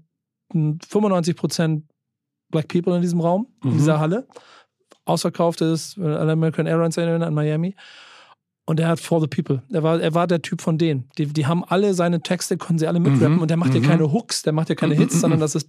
[0.54, 1.86] mm, 95 Prozent
[2.52, 4.28] Black People in diesem Raum, in dieser Halle.
[5.06, 7.76] Ausverkauftes äh, American Airlines Arena in Miami.
[8.72, 9.62] Und er hat For the People.
[9.74, 11.04] Er war, er war der Typ von denen.
[11.18, 13.36] Die, die haben alle seine Texte, können sie alle mitrappen.
[13.36, 13.42] Mhm.
[13.42, 13.84] Und der macht mhm.
[13.84, 15.68] ja keine Hooks, der macht ja keine Hits, sondern das ist.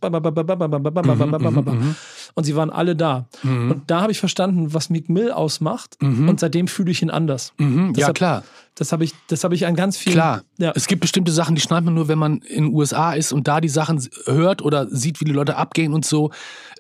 [2.35, 3.27] Und sie waren alle da.
[3.43, 5.97] Und da habe ich verstanden, was Meek Mill ausmacht.
[6.29, 7.53] Und seitdem fühle ich ihn anders.
[7.97, 8.45] Ja, klar.
[8.75, 10.15] Das habe ich, das habe ich an ganz vielen.
[10.15, 10.43] Klar.
[10.57, 10.73] Ja.
[10.75, 13.47] Es gibt bestimmte Sachen, die schneidet man nur, wenn man in den USA ist und
[13.47, 16.31] da die Sachen hört oder sieht, wie die Leute abgehen und so.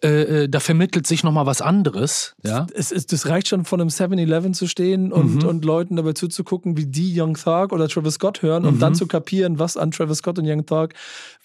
[0.03, 2.34] Äh, äh, da vermittelt sich nochmal was anderes.
[2.45, 2.66] Ja.
[2.74, 5.49] Es ist, das reicht schon, vor einem 7-Eleven zu stehen und, Mhm.
[5.49, 8.80] und Leuten dabei zuzugucken, wie die Young Thug oder Travis Scott hören und Mhm.
[8.80, 10.90] dann zu kapieren, was an Travis Scott und Young Thug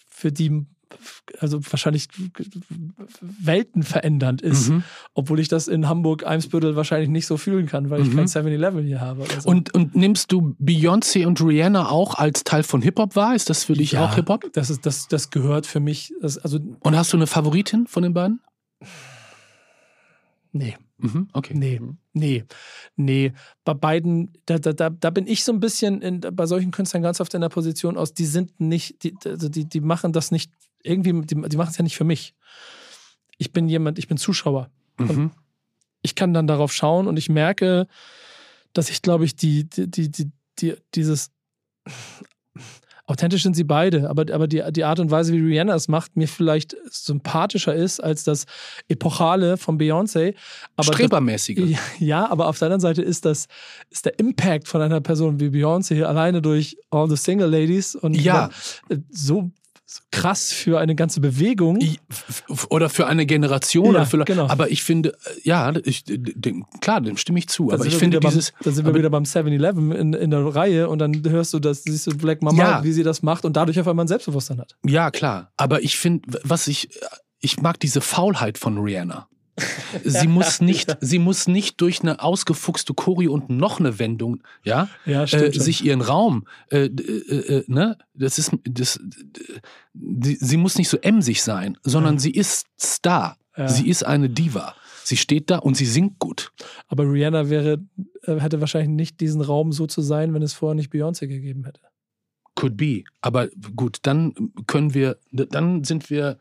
[0.09, 0.65] für die
[1.39, 2.07] also wahrscheinlich
[3.21, 4.83] Welten verändernd ist, Mhm.
[5.13, 8.15] obwohl ich das in Hamburg Eimsbüttel wahrscheinlich nicht so fühlen kann, weil ich Mhm.
[8.17, 9.25] kein 7-Eleven hier habe.
[9.41, 9.49] So.
[9.49, 13.35] Und, und nimmst du Beyoncé und Rihanna auch als Teil von Hip-Hop wahr?
[13.35, 14.45] Ist das für dich Ja, auch Hip-Hop?
[14.53, 18.03] Das, ist, das, das gehört für mich, das, also Und hast du eine Favoritin von
[18.03, 18.39] den beiden?
[20.51, 20.75] nee.
[20.99, 21.27] Mhm.
[21.33, 21.53] Okay.
[21.55, 21.79] Nee,
[22.13, 22.43] nee,
[22.95, 23.31] nee.
[23.63, 27.03] Bei beiden, da, da, da, da bin ich so ein bisschen in, bei solchen Künstlern
[27.03, 30.31] ganz oft in der Position aus, die sind nicht, die, also die, die machen das
[30.31, 30.51] nicht,
[30.83, 32.33] irgendwie, die, die machen es ja nicht für mich.
[33.37, 34.69] Ich bin jemand, ich bin Zuschauer.
[34.97, 35.31] Mhm.
[36.01, 37.87] Ich kann dann darauf schauen und ich merke,
[38.73, 41.31] dass ich, glaube ich, die, die, die, die, die dieses
[43.05, 46.17] authentisch sind sie beide, aber, aber die, die Art und Weise, wie Rihanna es macht,
[46.17, 48.45] mir vielleicht sympathischer ist als das
[48.89, 50.35] Epochale von Beyoncé.
[50.75, 51.57] Aber das, Strebermäßige.
[51.69, 53.47] ja, ja, aber auf der anderen Seite ist das
[53.89, 58.13] ist der Impact von einer Person wie Beyoncé alleine durch All the Single Ladies und
[58.19, 58.49] Ja.
[58.89, 59.51] äh, so,
[59.89, 61.79] so krass für eine ganze Bewegung.
[62.69, 63.95] Oder für eine Generation.
[63.95, 64.47] Ja, für, genau.
[64.49, 67.69] Aber ich finde, äh, ja, ich, dem, klar, dem stimme ich zu.
[67.69, 68.51] Da aber ich finde dieses.
[68.51, 71.59] beim, da sind wir wieder beim 7-Eleven in, in der Reihe und dann hörst du
[71.59, 72.83] das, siehst du Black Mama, Ja.
[72.83, 74.75] wie sie das macht und dadurch auf einmal ein Selbstbewusstsein hat.
[74.85, 75.53] Ja, klar.
[75.55, 76.89] Aber ich finde, was ich,
[77.39, 79.29] ich mag diese Faulheit von Rihanna.
[80.03, 84.87] Sie muss nicht, sie muss nicht durch eine ausgefuchste Choreo und noch eine Wendung, ja,
[85.05, 88.99] Ja, äh, sich ihren Raum, äh, äh, äh, ne, das ist, das,
[89.93, 92.19] die, sie muss nicht so emsig sein, sondern Ja.
[92.19, 93.37] sie ist Star.
[93.65, 94.75] Sie ist eine Diva.
[95.03, 96.51] Sie steht da und sie singt gut.
[96.89, 97.81] Aber Rihanna wäre,
[98.21, 101.63] äh, hätte wahrscheinlich nicht diesen Raum so zu sein, wenn es vorher nicht Beyoncé gegeben
[101.65, 101.81] hätte.
[102.53, 103.03] Could be.
[103.21, 106.37] Aber gut, dann können wir, dann sind wir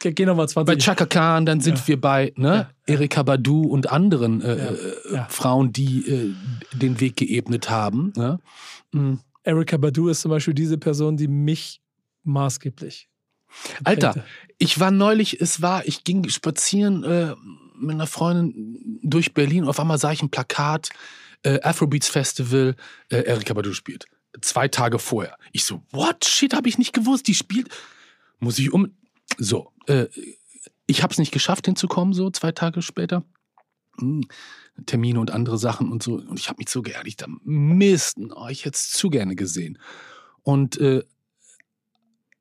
[0.00, 1.88] Ge- Geh nochmal 20 bei Chaka Khan, dann sind Ja.
[1.88, 2.94] wir bei ne, Ja.
[2.94, 4.74] Erika Badu und anderen äh,
[5.12, 5.26] Ja, äh.
[5.28, 6.34] Frauen, die äh,
[6.74, 8.12] den Weg geebnet haben.
[8.16, 8.38] Ne?
[8.92, 9.20] Mhm.
[9.42, 11.80] Erika Badu ist zum Beispiel diese Person, die mich
[12.24, 13.08] maßgeblich.
[13.84, 14.54] Alter, geprägt hat.
[14.58, 17.34] ich war neulich, es war, ich ging spazieren äh,
[17.78, 20.90] mit einer Freundin durch Berlin und auf einmal sah ich ein Plakat,
[21.42, 22.74] äh, Afrobeats Festival,
[23.10, 24.06] äh, Erika Badu spielt.
[24.42, 25.36] Zwei Tage vorher.
[25.52, 26.24] Ich so, what?
[26.26, 27.26] Shit, habe ich nicht gewusst.
[27.28, 27.68] Die spielt.
[28.38, 28.90] Muss ich um.
[29.38, 30.06] So, äh,
[30.86, 33.24] ich habe es nicht geschafft hinzukommen, so zwei Tage später.
[33.98, 34.22] Hm,
[34.84, 36.14] Termine und andere Sachen und so.
[36.14, 37.22] Und ich habe mich so geärgert.
[37.22, 39.78] Da Mist, oh, ich hätte es zu gerne gesehen.
[40.42, 41.02] Und äh,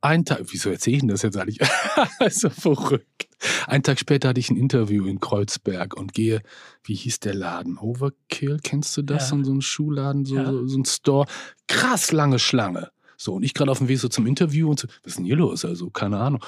[0.02, 1.60] ein Tag, wieso erzähle ich denn das jetzt eigentlich?
[2.30, 3.28] so verrückt.
[3.66, 6.42] Einen Tag später hatte ich ein Interview in Kreuzberg und gehe,
[6.84, 7.78] wie hieß der Laden?
[7.80, 9.32] Overkill, kennst du das?
[9.32, 9.44] Ja.
[9.44, 10.52] So ein Schuhladen, so, Ja.
[10.52, 11.26] so, so ein Store.
[11.68, 12.92] Krass lange Schlange.
[13.18, 15.26] So, und ich gerade auf dem Weg so zum Interview und so, was ist denn
[15.26, 15.66] hier los?
[15.66, 16.44] Also, keine Ahnung.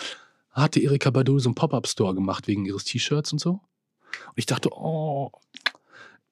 [0.63, 3.51] Hatte Erika Badu so einen Pop-Up-Store gemacht wegen ihres T-Shirts und so.
[3.51, 5.31] Und ich dachte, oh.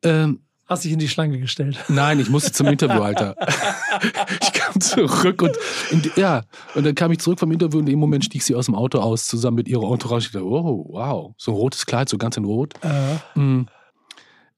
[0.04, 1.78] Ähm, Hast dich in die Schlange gestellt.
[1.90, 3.36] Nein, ich musste zum Interview, Alter.
[4.42, 5.56] ich kam zurück und
[5.92, 6.42] in, ja,
[6.74, 8.74] und dann kam ich zurück vom Interview und in dem Moment stieg sie aus dem
[8.74, 10.26] Auto aus, zusammen mit ihrer Entourage.
[10.26, 12.74] Ich dachte, oh, wow, so ein rotes Kleid, so ganz in Rot.
[12.82, 13.68] Äh, Mm.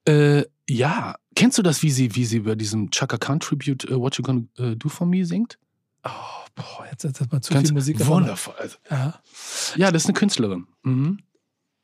[0.08, 4.00] Äh, ja, kennst du das, wie sie, wie sie bei diesem Chaka Khan Tribute uh,
[4.00, 5.60] What You Gonna uh, Do For Me singt?
[6.08, 8.06] Oh, boah, jetzt, hat man zu Ganz viel Musik.
[8.08, 8.56] wundervoll.
[8.58, 9.22] Also, Ja.
[9.76, 10.68] ja, das ist eine Künstlerin.
[10.84, 11.20] Mhm.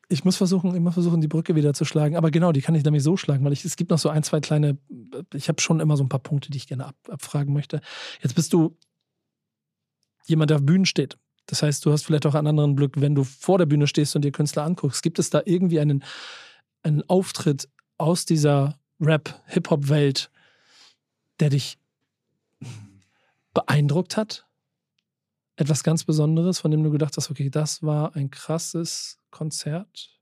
[0.10, 2.16] Ich muss versuchen, immer versuchen, die Brücke wieder zu schlagen.
[2.18, 4.22] Aber genau, die kann ich nämlich so schlagen, weil ich, es gibt noch so ein,
[4.24, 4.78] zwei kleine,
[5.34, 7.82] ich habe schon immer so ein paar Punkte, die ich gerne ab, abfragen möchte.
[8.22, 8.78] Jetzt bist du
[10.26, 11.18] jemand, der auf Bühnen steht.
[11.48, 14.16] Das heißt, du hast vielleicht auch einen anderen Blick, wenn du vor der Bühne stehst
[14.16, 15.04] und dir Künstler anguckst.
[15.04, 16.04] Gibt es da irgendwie einen,
[16.84, 17.68] einen Auftritt
[17.98, 20.30] aus dieser Rap-Hip-Hop-Welt,
[21.40, 21.78] der dich
[23.54, 24.46] beeindruckt hat?
[25.56, 30.14] Etwas ganz Besonderes, von dem du gedacht hast, okay, das war ein krasses Konzert?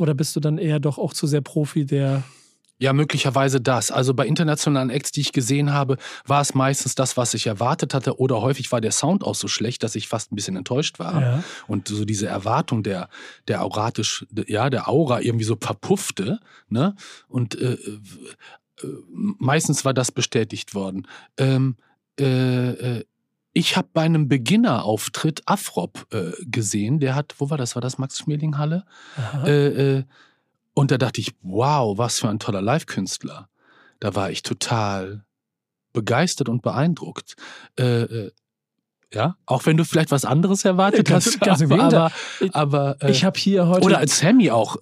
[0.00, 2.22] Oder bist du dann eher doch auch zu sehr Profi, der.
[2.78, 3.90] Ja, möglicherweise das.
[3.90, 7.92] Also bei internationalen Acts, die ich gesehen habe, war es meistens das, was ich erwartet
[7.92, 8.18] hatte.
[8.18, 11.20] Oder häufig war der Sound auch so schlecht, dass ich fast ein bisschen enttäuscht war.
[11.20, 11.44] Ja.
[11.66, 13.10] Und so diese Erwartung der,
[13.48, 16.40] der auratisch, ja, der Aura irgendwie so verpuffte.
[16.70, 16.94] Ne?
[17.28, 17.76] Und äh,
[19.12, 21.06] meistens war das bestätigt worden.
[21.36, 21.76] Ähm,
[22.18, 23.04] äh, äh,
[23.52, 27.00] ich habe bei einem Beginner-Auftritt Afrop äh, gesehen.
[27.00, 27.74] Der hat, wo war das?
[27.74, 28.84] War das Max-Schmeling-Halle?
[29.44, 29.66] Äh,
[29.98, 30.04] äh,
[30.74, 33.48] und da dachte ich, wow, was für ein toller Live-Künstler.
[33.98, 35.24] Da war ich total
[35.92, 37.34] begeistert und beeindruckt.
[37.76, 38.30] Äh,
[39.12, 41.40] Ja, auch wenn du vielleicht was anderes erwartet Ganz- hast.
[41.40, 42.12] ganz aber,
[42.52, 43.84] aber, aber Ich habe hier heute.
[43.84, 44.76] oder als Sammy auch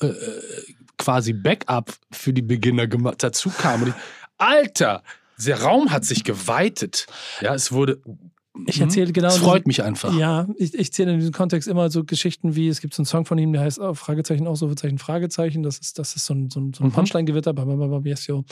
[0.99, 3.82] quasi Backup für die Beginner gemacht dazu kam.
[3.82, 3.94] Und ich,
[4.36, 5.03] Alter,
[5.38, 7.07] der Raum hat sich geweitet.
[7.40, 8.01] Ja, es wurde.
[8.66, 10.12] Ich erzähle genau Es freut mich einfach.
[10.18, 13.07] Ja, ich, ich zähle in diesem Kontext immer so Geschichten wie, es gibt so einen
[13.07, 15.62] Song von ihm, der heißt oh, Fragezeichen, Ausrufezeichen, Fragezeichen.
[15.62, 16.92] Das ist, das ist so ein, so ein, so ein Mhm.
[16.92, 17.55] Punchline-Gewitter,
[18.05, 18.44] yes, yo.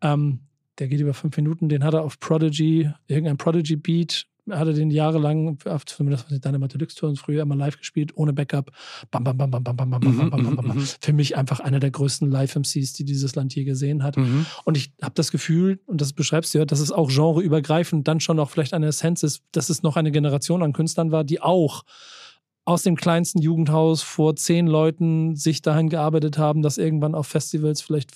[0.00, 0.40] Ähm,
[0.78, 4.90] der geht über fünf Minuten, den hat er auf Prodigy, irgendein Prodigy-Beat, hat er den
[4.90, 8.70] jahrelang, zumindest was Dynamite Deluxe Touren früher immer live gespielt, ohne Backup.
[9.10, 10.76] Bam, bam, bam, bam, bam, bam, bam, bam, Mhm, bam, bam, bam, mhm, bam.
[10.78, 10.88] mhm.
[11.00, 14.16] Für mich einfach einer der größten Live-MCs, die dieses Land je gesehen hat.
[14.16, 14.46] Mhm.
[14.64, 18.20] Und ich habe das Gefühl, und das beschreibst du ja, dass es auch genreübergreifend dann
[18.20, 21.40] schon auch vielleicht eine Essenz ist, dass es noch eine Generation an Künstlern war, die
[21.40, 21.84] auch
[22.66, 27.82] aus dem kleinsten Jugendhaus vor zehn Leuten sich dahin gearbeitet haben, dass irgendwann auf Festivals
[27.82, 28.10] vielleicht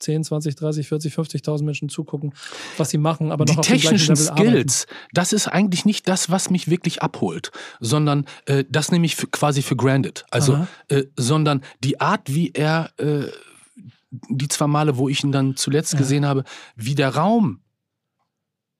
[0.00, 2.34] 10, 20, 30, 40, 50.000 Menschen zugucken,
[2.76, 4.50] was sie machen, aber noch die technischen Level arbeiten.
[4.50, 9.16] Skills, das ist eigentlich nicht das, was mich wirklich abholt, sondern äh, das nehme ich
[9.16, 10.24] für, quasi für granted.
[10.30, 13.26] Also, äh, sondern die Art, wie er, äh,
[14.28, 15.98] die zwei Male, wo ich ihn dann zuletzt Ja.
[15.98, 16.44] gesehen habe,
[16.76, 17.60] wie der Raum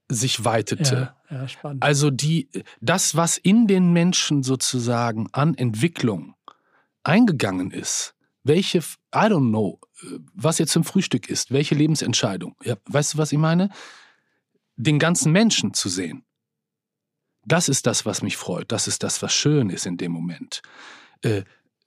[0.09, 1.15] sich weitete.
[1.31, 1.83] Ja, ja, spannend.
[1.83, 2.49] Also die,
[2.81, 6.35] das, was in den Menschen sozusagen an Entwicklung
[7.03, 8.14] eingegangen ist,
[8.45, 9.81] welche, I don't know,
[10.35, 12.55] was jetzt zum Frühstück ist, welche Lebensentscheidung.
[12.63, 13.71] Ja, weißt du, was ich meine?
[14.77, 16.25] Den ganzen Menschen zu sehen.
[17.47, 18.71] Das ist das, was mich freut.
[18.71, 20.63] Das ist das, was schön ist in dem Moment.
[21.23, 21.45] Äh,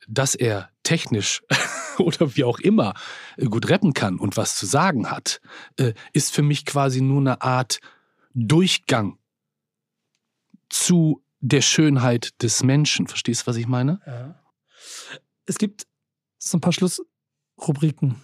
[0.08, 1.44] dass er technisch
[1.98, 2.94] oder wie auch immer
[3.38, 5.42] äh, gut rappen kann und was zu sagen hat,
[5.78, 7.80] äh, ist für mich quasi nur eine Art
[8.34, 9.18] Durchgang
[10.70, 13.08] zu der Schönheit des Menschen.
[13.08, 14.00] Verstehst du, was ich meine?
[14.06, 14.44] Ja.
[15.46, 15.88] Es gibt
[16.50, 18.22] so ein paar Schlussrubriken,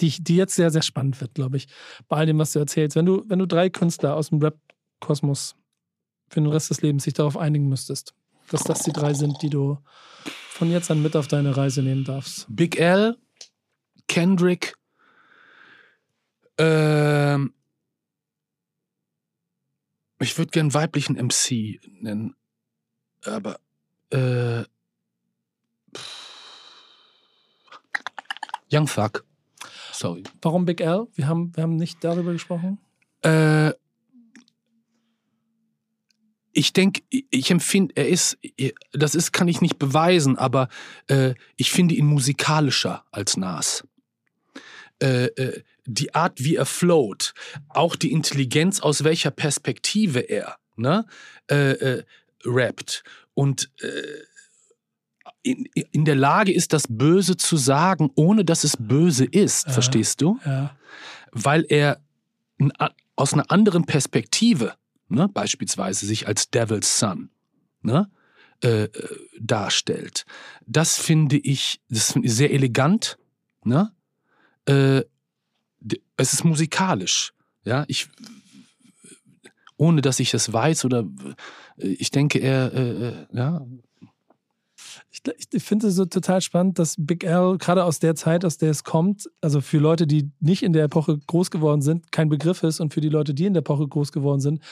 [0.00, 1.68] die, die jetzt sehr, sehr spannend wird, glaube ich,
[2.08, 2.96] bei all dem, was du erzählst.
[2.96, 5.56] Wenn du, wenn du drei Künstler aus dem Rap-Kosmos
[6.28, 8.14] für den Rest des Lebens sich darauf einigen müsstest,
[8.50, 9.78] dass das die drei sind, die du
[10.50, 12.46] von jetzt an mit auf deine Reise nehmen darfst.
[12.48, 13.16] Big L,
[14.08, 14.74] Kendrick,
[16.58, 17.54] ähm,
[20.18, 22.36] ich würde gern weiblichen MC nennen,
[23.24, 23.58] aber
[24.10, 24.64] äh,
[28.72, 29.24] Young Thug.
[29.92, 30.22] Sorry.
[30.40, 31.08] Warum Big L?
[31.14, 32.78] Wir haben, wir haben nicht darüber gesprochen.
[33.22, 33.72] Äh,
[36.52, 38.38] ich denke, ich empfinde, er ist,
[38.92, 40.68] das ist, kann ich nicht beweisen, aber
[41.08, 43.84] äh, ich finde ihn musikalischer als Nas.
[45.02, 47.34] Äh, äh, die Art, wie er float,
[47.68, 51.06] auch die Intelligenz, aus welcher Perspektive er ne,
[51.50, 52.04] äh, äh,
[52.44, 53.02] rappt
[53.34, 54.02] und äh,
[55.42, 59.66] in, in der Lage ist, das Böse zu sagen, ohne dass es böse ist.
[59.66, 59.72] Ja.
[59.72, 60.38] Verstehst du?
[60.44, 60.76] Ja.
[61.32, 62.00] weil er
[63.16, 64.74] aus einer anderen Perspektive,
[65.08, 67.30] ne, beispielsweise sich als Devil's Son,
[67.82, 68.10] ne,
[68.62, 68.90] äh, äh,
[69.38, 70.26] darstellt.
[70.66, 73.16] Das finde ich, das finde ich sehr elegant,
[73.64, 73.92] ne?
[74.66, 75.02] Äh,
[76.16, 77.32] es ist musikalisch,
[77.64, 77.84] ja.
[77.88, 78.08] Ich,
[79.78, 81.06] ohne dass ich es weiß oder
[81.78, 83.66] äh, ich denke, er, äh, äh, ja,
[85.10, 88.58] Ich, ich finde es so total spannend, dass Big L gerade aus der Zeit, aus
[88.58, 92.28] der es kommt, also für Leute, die nicht in der Epoche groß geworden sind, kein
[92.28, 94.62] Begriff ist und für die Leute, die in der Epoche groß geworden sind,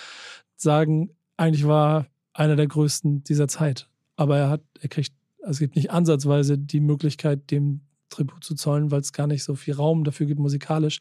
[0.56, 3.88] sagen, eigentlich war einer der größten dieser Zeit.
[4.14, 8.54] Aber er hat, er kriegt, also es gibt nicht ansatzweise die Möglichkeit, dem Tribut zu
[8.54, 11.00] zollen, weil es gar nicht so viel Raum dafür gibt musikalisch,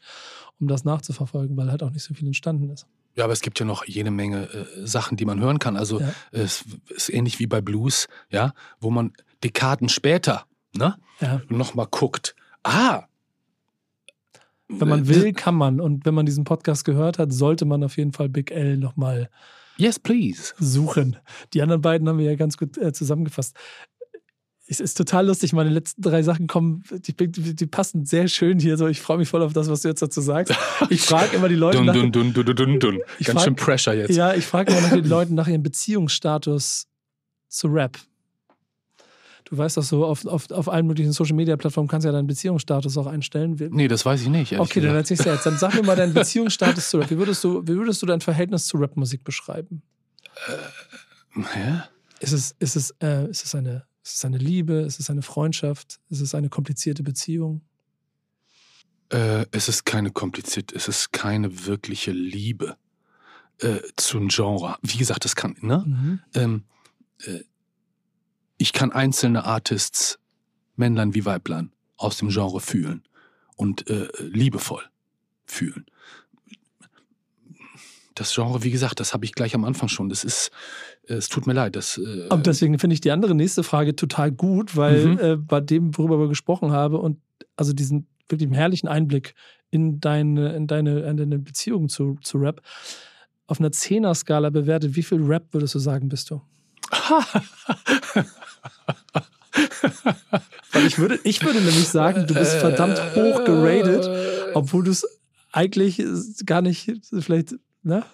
[0.60, 2.86] um das nachzuverfolgen, weil halt auch nicht so viel entstanden ist.
[3.18, 5.76] Ja, aber es gibt ja noch jede Menge äh, Sachen, die man hören kann.
[5.76, 6.12] Also Ja.
[6.30, 9.12] es ist ähnlich wie bei Blues, ja, wo man
[9.42, 10.44] Dekaden später,
[10.76, 11.42] ne, Ja.
[11.48, 12.36] nochmal guckt.
[12.62, 13.02] Ah!
[14.68, 15.80] Wenn man will, kann man.
[15.80, 19.30] Und wenn man diesen Podcast gehört hat, sollte man auf jeden Fall Big L nochmal
[19.78, 20.54] Yes, please.
[20.60, 21.16] suchen.
[21.54, 23.56] Die anderen beiden haben wir ja ganz gut äh, zusammengefasst.
[24.70, 28.76] Es ist total lustig, meine letzten drei Sachen kommen, die, die, passen sehr schön hier
[28.76, 28.86] so.
[28.86, 30.54] Ich freue mich voll auf das, was du jetzt dazu sagst.
[30.90, 33.56] Ich frage immer die Leute Dun, nach, dun, dun, dun, dun, dun, Ganz frag- schön
[33.56, 34.14] Pressure jetzt.
[34.14, 36.86] ja, ich frage immer nach den Leuten nach ihrem Beziehungsstatus
[37.48, 37.98] zu Rap.
[39.46, 42.12] Du weißt doch so, auf, auf, auf allen möglichen Social Media Plattformen kannst du ja
[42.12, 43.56] deinen Beziehungsstatus auch einstellen.
[43.70, 44.58] Nee, das weiß ich nicht.
[44.60, 45.46] okay, dann erzählst du jetzt.
[45.46, 47.10] Dann sag mir mal deinen Beziehungsstatus zu Rap.
[47.10, 49.82] Wie würdest du, wie würdest du dein Verhältnis zu Rapmusik beschreiben?
[51.34, 51.80] Hä?
[52.20, 54.80] Ist es, ist es, äh, ist es, eine, ist es eine Liebe?
[54.80, 56.00] Ist es eine Freundschaft?
[56.08, 57.60] Ist es eine komplizierte Beziehung?
[59.10, 62.76] Äh, es ist keine kompliziert, es ist keine wirkliche Liebe
[63.58, 64.76] äh, zu einem Genre.
[64.82, 65.84] Wie gesagt, das kann, ne?
[65.86, 66.20] Mhm.
[66.34, 66.64] ähm,
[67.24, 67.40] äh,
[68.58, 70.18] ich kann einzelne Artists,
[70.76, 73.04] Männlein wie Weiblein, aus dem Genre fühlen
[73.56, 74.84] und äh, liebevoll
[75.46, 75.86] fühlen.
[78.14, 80.08] das Genre, wie gesagt, das habe ich gleich am Anfang schon.
[80.08, 80.50] Das ist,
[81.08, 81.74] es tut mir leid.
[81.76, 85.18] Das, äh, Und deswegen finde ich die andere nächste Frage total gut, weil Mhm.
[85.18, 87.18] äh, bei dem, worüber wir gesprochen haben und
[87.56, 89.34] also diesen wirklich herrlichen Einblick
[89.70, 92.60] in deine, in deine, in deine Beziehung zu, zu Rap,
[93.46, 96.40] auf einer Zehner-Skala bewertet, wie viel Rap würdest du sagen, bist du?
[100.72, 104.08] Weil ich würde, ich würde nämlich sagen, du bist verdammt hoch geratet,
[104.54, 105.06] obwohl du es
[105.52, 106.02] eigentlich
[106.44, 108.04] gar nicht, vielleicht, ne?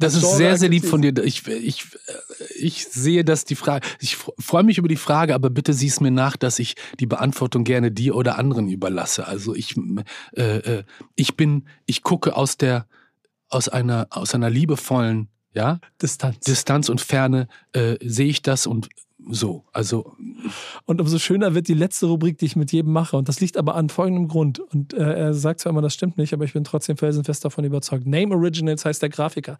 [0.00, 1.12] Das ist sehr, sehr lieb von dir.
[1.22, 1.84] Ich, ich,
[2.56, 6.00] ich sehe, dass die Frage, ich freue mich über die Frage, aber bitte sieh es
[6.00, 9.26] mir nach, dass ich die Beantwortung gerne dir oder anderen überlasse.
[9.26, 9.76] Also ich,
[10.36, 10.84] äh, äh,
[11.16, 12.86] ich bin, ich gucke aus der,
[13.50, 16.40] aus einer, aus einer liebevollen, ja, Distanz.
[16.40, 18.88] Distanz und Ferne, äh, sehe ich das und
[19.28, 19.64] so.
[19.72, 20.16] Also,
[20.86, 23.16] Und umso schöner wird die letzte Rubrik, die ich mit jedem mache.
[23.16, 24.60] Und das liegt aber an folgendem Grund.
[24.60, 27.64] Und äh, er sagt zwar immer, das stimmt nicht, aber ich bin trotzdem felsenfest davon
[27.64, 28.06] überzeugt.
[28.06, 29.58] Name Originals heißt der Grafiker,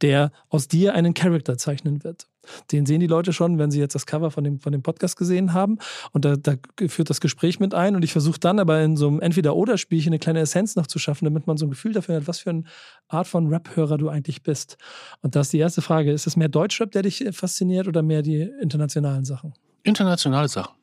[0.00, 2.26] der aus dir einen Charakter zeichnen wird.
[2.72, 5.16] Den sehen die Leute schon, wenn sie jetzt das Cover von dem, von dem Podcast
[5.16, 5.78] gesehen haben.
[6.12, 6.54] Und da, da
[6.88, 7.94] führt das Gespräch mit ein.
[7.94, 11.24] Und ich versuche dann aber in so einem Entweder-Oder-Spielchen eine kleine Essenz noch zu schaffen,
[11.24, 12.64] damit man so ein Gefühl dafür hat, was für eine
[13.08, 14.78] Art von Rap-Hörer du eigentlich bist.
[15.20, 18.02] Und da ist die erste Frage: Ist es mehr Deutschrap, der dich äh, fasziniert oder
[18.02, 19.54] mehr die internationalen Sachen?
[19.88, 20.74] internationale Sachen.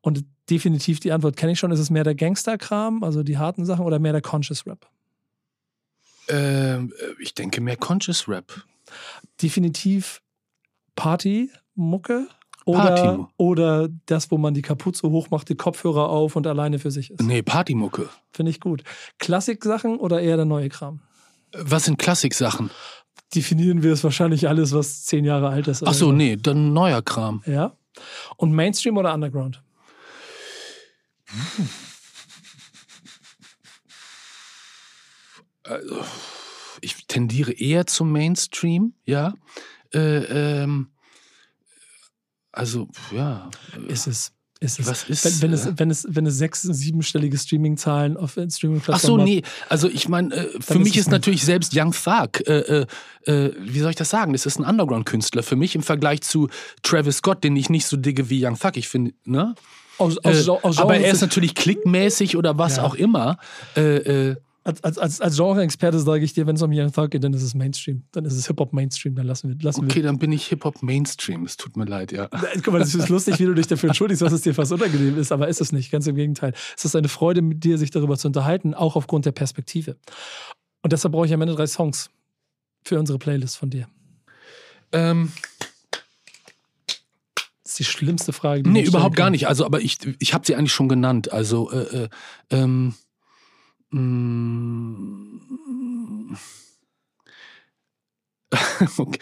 [0.00, 1.72] Und definitiv die Antwort kenne ich schon.
[1.72, 4.88] Ist es mehr der Gangster-Kram, also die harten Sachen, oder mehr der Conscious Rap?
[6.28, 8.64] Ähm, ich denke mehr Conscious Rap.
[9.42, 10.22] Definitiv
[10.96, 12.26] Party-Mucke
[12.64, 13.24] oder, Party.
[13.36, 17.22] oder das, wo man die Kapuze hochmacht, die Kopfhörer auf und alleine für sich ist.
[17.22, 18.08] Nee, Partymucke.
[18.32, 18.82] Finde ich gut.
[19.18, 21.00] Klassik-Sachen oder eher der neue Kram?
[21.52, 22.70] Was sind Klassiksachen?
[23.34, 25.86] Definieren wir es wahrscheinlich alles, was zehn Jahre alt ist.
[25.86, 27.42] Ach so, nee, dann neuer Kram.
[27.46, 27.76] Ja.
[28.36, 29.62] Und Mainstream oder Underground?
[35.64, 36.04] also,
[36.80, 39.34] ich tendiere eher zum Mainstream, ja.
[39.96, 40.88] Äh, ähm,
[42.52, 43.50] also, ja.
[43.88, 44.32] Ist es.
[44.58, 44.86] Ist es.
[44.86, 48.80] Was ist, wenn, wenn, es, äh, wenn, es, wenn es sechs-, siebenstellige Streaming-Zahlen auf streaming
[48.88, 49.42] Ach so, nee.
[49.68, 51.10] Also ich meine, äh, für ist mich ist nicht.
[51.10, 52.84] natürlich selbst Young Thug, äh,
[53.26, 54.32] äh, äh, wie soll ich das sagen?
[54.32, 55.42] Das ist ein Underground-Künstler.
[55.42, 56.48] Für mich im Vergleich zu
[56.82, 58.78] Travis Scott, den ich nicht so digge wie Young Thug.
[58.78, 59.54] Ich finde, ne?
[59.98, 62.84] Aus, Äh, aus, aus aber er ist natürlich klickmäßig oder was Ja.
[62.84, 63.36] auch immer.
[63.76, 64.36] Äh, äh,
[64.66, 67.42] als, als, als, Genre-Experte sage ich dir, wenn es um Young Thug geht, dann ist
[67.42, 68.02] es Mainstream.
[68.10, 69.14] Dann ist es Hip-Hop-Mainstream.
[69.14, 69.56] Dann lassen wir.
[69.62, 71.44] Lassen okay, dann bin ich Hip-Hop-Mainstream.
[71.44, 72.28] Es tut mir leid, ja.
[72.32, 72.48] wir.
[72.62, 75.18] Guck mal, das ist lustig, wie du dich dafür entschuldigst, was es dir fast unangenehm
[75.18, 75.92] ist, aber ist es nicht.
[75.92, 76.52] Ganz im Gegenteil.
[76.76, 79.96] Es ist eine Freude, mit dir sich darüber zu unterhalten, auch aufgrund der Perspektive.
[80.82, 82.10] Und deshalb brauche ich am Ende drei Songs
[82.84, 83.86] für unsere Playlist von dir.
[84.92, 85.32] Ähm,
[87.62, 89.32] Das ist die schlimmste Frage, die nee, überhaupt gar kann.
[89.32, 89.48] nicht.
[89.48, 91.32] Also, aber ich, ich habe sie eigentlich schon genannt.
[91.32, 92.08] Also, äh, äh,
[92.50, 92.94] ähm,
[98.98, 99.20] okay.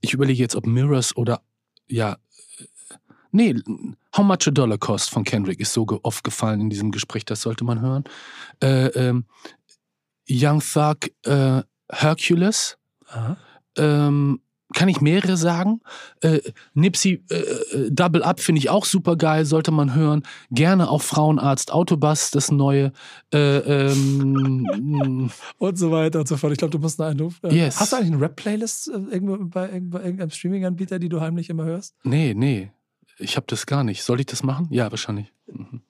[0.00, 1.42] Ich überlege jetzt, ob Mirrors oder
[1.88, 2.16] ja.
[2.58, 2.64] äh,
[3.30, 3.54] Nee,
[4.14, 7.40] How Much a Dollar Cost von Kendrick ist so oft gefallen in diesem Gespräch, das
[7.40, 8.04] sollte man hören.
[8.62, 9.24] Äh, ähm,
[10.28, 12.76] Young Thug, äh, Hercules.
[13.06, 13.38] Aha.
[13.76, 14.42] Ähm,
[14.72, 15.80] kann ich mehrere sagen?
[16.20, 16.40] Äh,
[16.74, 20.22] Nipsey äh, äh, Double Up finde ich auch super geil, sollte man hören.
[20.50, 22.92] Gerne auch Frauenarzt Autobus, das neue.
[23.32, 26.52] Äh, ähm, Und so weiter und so fort.
[26.52, 27.40] Ich glaube, du musst einen Einruf.
[27.42, 27.78] Äh, Yes.
[27.80, 31.64] Hast du eigentlich eine Rap-Playlist äh, irgendwo bei, bei irgendeinem Streaming-Anbieter, die du heimlich immer
[31.64, 31.94] hörst?
[32.04, 32.70] nee, nee.
[33.18, 34.02] Ich habe das gar nicht.
[34.02, 34.66] Soll ich das machen?
[34.70, 35.32] Ja, wahrscheinlich.
[35.46, 35.82] Mhm.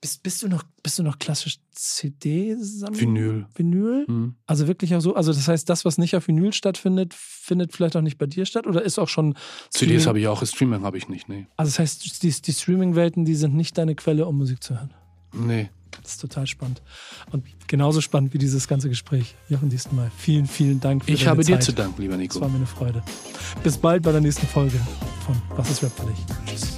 [0.00, 3.00] Bist, bist, du noch, bist du noch klassisch CD-Sammler?
[3.00, 3.46] Vinyl.
[3.56, 4.04] Vinyl?
[4.06, 4.34] Mhm.
[4.46, 7.96] Also wirklich auch so, also das heißt, das, was nicht auf Vinyl stattfindet, findet vielleicht
[7.96, 9.34] auch nicht bei dir statt oder ist auch schon
[9.70, 11.28] CDs habe ich auch, Streaming habe ich nicht.
[11.28, 11.46] Nee.
[11.56, 14.94] Also das heißt, die, die Streaming-Welten, die sind nicht deine Quelle, um Musik zu hören.
[15.32, 15.68] Nee.
[16.02, 16.80] Das ist total spannend.
[17.32, 19.34] Und genauso spannend wie dieses ganze Gespräch.
[19.48, 21.64] Jochen Diesmal, vielen, vielen Dank für Ich habe dir Zeit.
[21.64, 22.40] zu danken, lieber Es Nico.
[22.40, 23.02] war mir eine Freude.
[23.64, 24.78] Bis bald bei der nächsten Folge
[25.26, 26.18] von Was ist Rap für dich?
[26.46, 26.77] Tschüss.